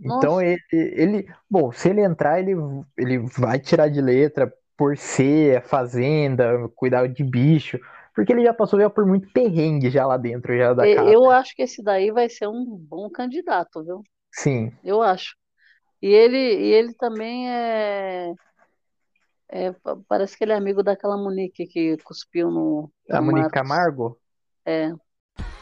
[0.04, 2.56] Então ele, ele, bom, se ele entrar, ele,
[2.98, 7.78] ele vai tirar de letra por ser fazenda, cuidar de bicho,
[8.12, 11.08] porque ele já passou já por muito perrengue já lá dentro já da casa.
[11.08, 14.02] Eu acho que esse daí vai ser um bom candidato, viu?
[14.32, 14.72] Sim.
[14.82, 15.36] Eu acho.
[16.02, 18.34] E ele, e ele também é,
[19.54, 19.70] é,
[20.08, 22.90] Parece que ele é amigo daquela Monique que cuspiu no.
[23.08, 24.18] no a Monique Camargo?
[24.64, 24.92] É.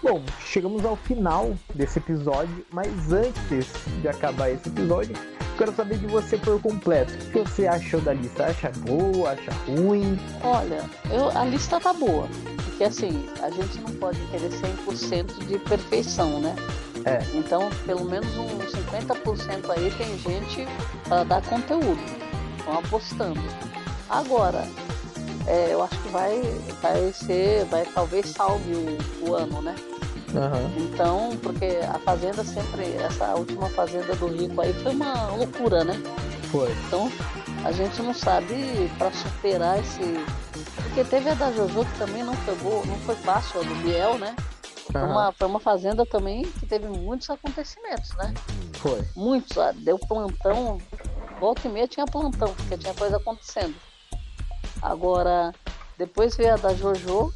[0.00, 3.66] Bom, chegamos ao final desse episódio, mas antes
[4.00, 5.14] de acabar esse episódio,
[5.58, 7.12] quero saber de você por completo.
[7.12, 8.46] O que você achou da lista?
[8.46, 9.32] Acha boa?
[9.32, 10.16] Acha ruim?
[10.42, 10.80] Olha,
[11.12, 12.28] eu, a lista tá boa.
[12.64, 16.54] Porque assim, a gente não pode querer 100% de perfeição, né?
[17.04, 17.20] É.
[17.34, 20.66] Então, pelo menos uns 50% aí tem gente
[21.08, 22.00] para dar conteúdo.
[22.58, 23.40] Estão apostando.
[24.08, 24.66] Agora,
[25.46, 26.40] é, eu acho que vai,
[26.82, 29.74] vai ser, vai talvez salve o, o ano, né?
[30.34, 30.84] Uhum.
[30.84, 36.00] Então, porque a fazenda sempre, essa última fazenda do Rico aí foi uma loucura, né?
[36.50, 36.70] Foi.
[36.86, 37.10] Então,
[37.64, 40.00] a gente não sabe para superar esse.
[40.82, 44.18] Porque teve a da Jojo que também não boa, não foi fácil, a do Biel,
[44.18, 44.34] né?
[44.90, 48.34] Foi, uma, foi uma fazenda também que teve muitos acontecimentos, né?
[48.74, 49.04] Foi.
[49.14, 49.56] Muitos.
[49.58, 50.78] Ah, deu plantão,
[51.38, 53.74] volta e meia tinha plantão, porque tinha coisa acontecendo.
[54.82, 55.52] Agora,
[55.98, 57.32] depois veio a da Jojo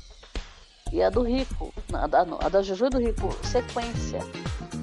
[0.93, 1.73] e a do Rico.
[1.93, 4.21] A da, a da Jojo e do Rico, sequência.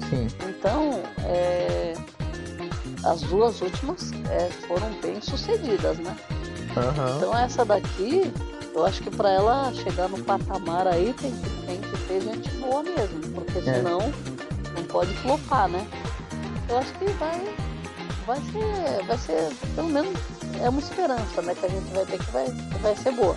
[0.08, 0.28] Sim.
[0.48, 1.94] Então, é,
[3.04, 6.16] as duas últimas é, foram bem sucedidas, né?
[6.76, 7.16] Uhum.
[7.16, 8.32] Então essa daqui,
[8.74, 11.32] eu acho que para ela chegar no patamar aí tem,
[11.66, 13.74] tem que ter gente boa mesmo, porque é.
[13.74, 14.00] senão
[14.74, 15.86] não pode flopar, né?
[16.68, 17.54] Eu acho que vai,
[18.26, 20.18] vai ser, vai ser, pelo menos
[20.60, 21.54] é uma esperança, né?
[21.54, 23.36] Que a gente vai ter que vai, que vai ser boa.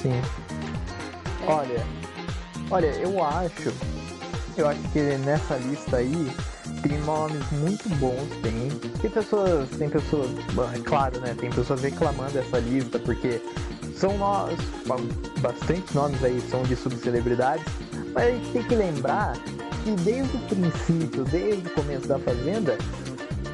[0.00, 0.20] Sim.
[1.42, 1.50] É.
[1.50, 1.86] Olha,
[2.70, 3.72] olha, eu acho,
[4.56, 6.30] eu acho que nessa lista aí
[6.82, 8.68] tem nomes muito bons, tem.
[9.00, 10.30] Tem pessoas, tem pessoas,
[10.74, 11.34] é claro, né?
[11.38, 13.40] Tem pessoas reclamando dessa lista porque
[13.96, 14.58] são nós,
[15.40, 17.64] bastante nomes aí são de subcelebridades,
[18.14, 19.36] mas a gente tem que lembrar
[19.84, 22.78] que desde o princípio, desde o começo da Fazenda,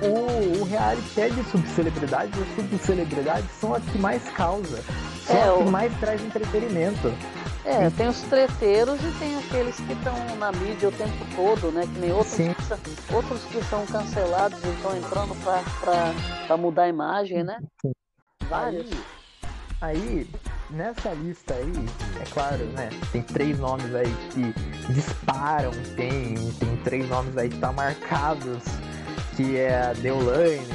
[0.03, 4.79] o, o reality é de subcelebridades, as subcelebridades são as que mais causam,
[5.27, 7.13] são é, as que mais traz entretenimento.
[7.67, 11.83] É, tem os treteiros e tem aqueles que estão na mídia o tempo todo, né?
[11.93, 15.35] Que nem outros, que, outros que são cancelados e estão entrando
[16.47, 17.59] para mudar a imagem, né?
[17.83, 17.93] Sim.
[18.49, 18.89] Vários.
[19.81, 20.31] Aí,
[20.71, 21.73] nessa lista aí,
[22.21, 22.89] é claro, né?
[23.11, 28.63] Tem três nomes aí que disparam, tem, tem três nomes aí que estão tá marcados,
[29.37, 30.69] que é a Deolane,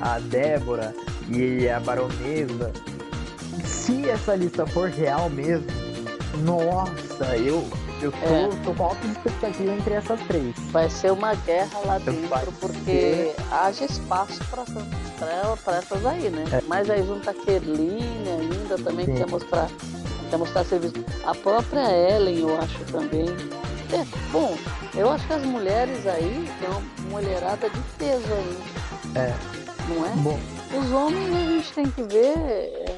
[0.00, 0.94] a Débora
[1.28, 2.72] e a Baronesa.
[3.64, 5.87] Se essa lista for real mesmo,
[6.36, 7.66] nossa, eu,
[8.00, 8.48] eu tô, é.
[8.64, 10.54] tô com alta expectativa entre essas três.
[10.70, 13.36] Vai ser uma guerra lá dentro, Vai porque ser...
[13.50, 16.44] haja espaço para essas aí, né?
[16.52, 16.62] É.
[16.66, 19.14] Mas aí junta a Kerline ainda também Sim.
[19.14, 19.68] quer mostrar,
[20.30, 21.04] quer mostrar serviço.
[21.24, 23.26] A própria Ellen, eu acho também.
[23.92, 24.54] É, bom,
[24.94, 28.58] eu acho que as mulheres aí tem uma mulherada de peso aí.
[29.14, 29.34] É.
[29.88, 30.10] Não é?
[30.16, 30.38] Bom.
[30.78, 32.97] Os homens a gente tem que ver.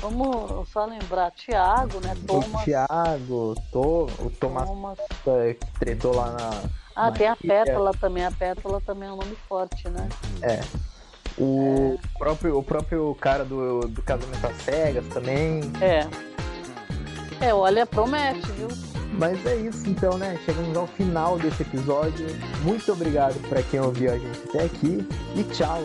[0.00, 2.14] Vamos só lembrar, Thiago, né?
[2.26, 2.62] Thomas.
[2.62, 4.98] O Thiago, to, o Thomas, Thomas.
[5.58, 6.50] que tretou lá na.
[6.94, 8.24] Ah, na tem a Pétala também.
[8.24, 10.08] A Pétala também é um nome forte, né?
[10.42, 10.60] É.
[11.38, 12.18] O, é.
[12.18, 15.60] Próprio, o próprio cara do, do casamento às cegas também.
[15.80, 16.06] É.
[17.40, 18.68] É, olha, promete, viu?
[19.12, 20.38] Mas é isso então, né?
[20.44, 22.26] Chegamos ao final desse episódio.
[22.62, 25.84] Muito obrigado para quem ouviu a gente até aqui e tchau!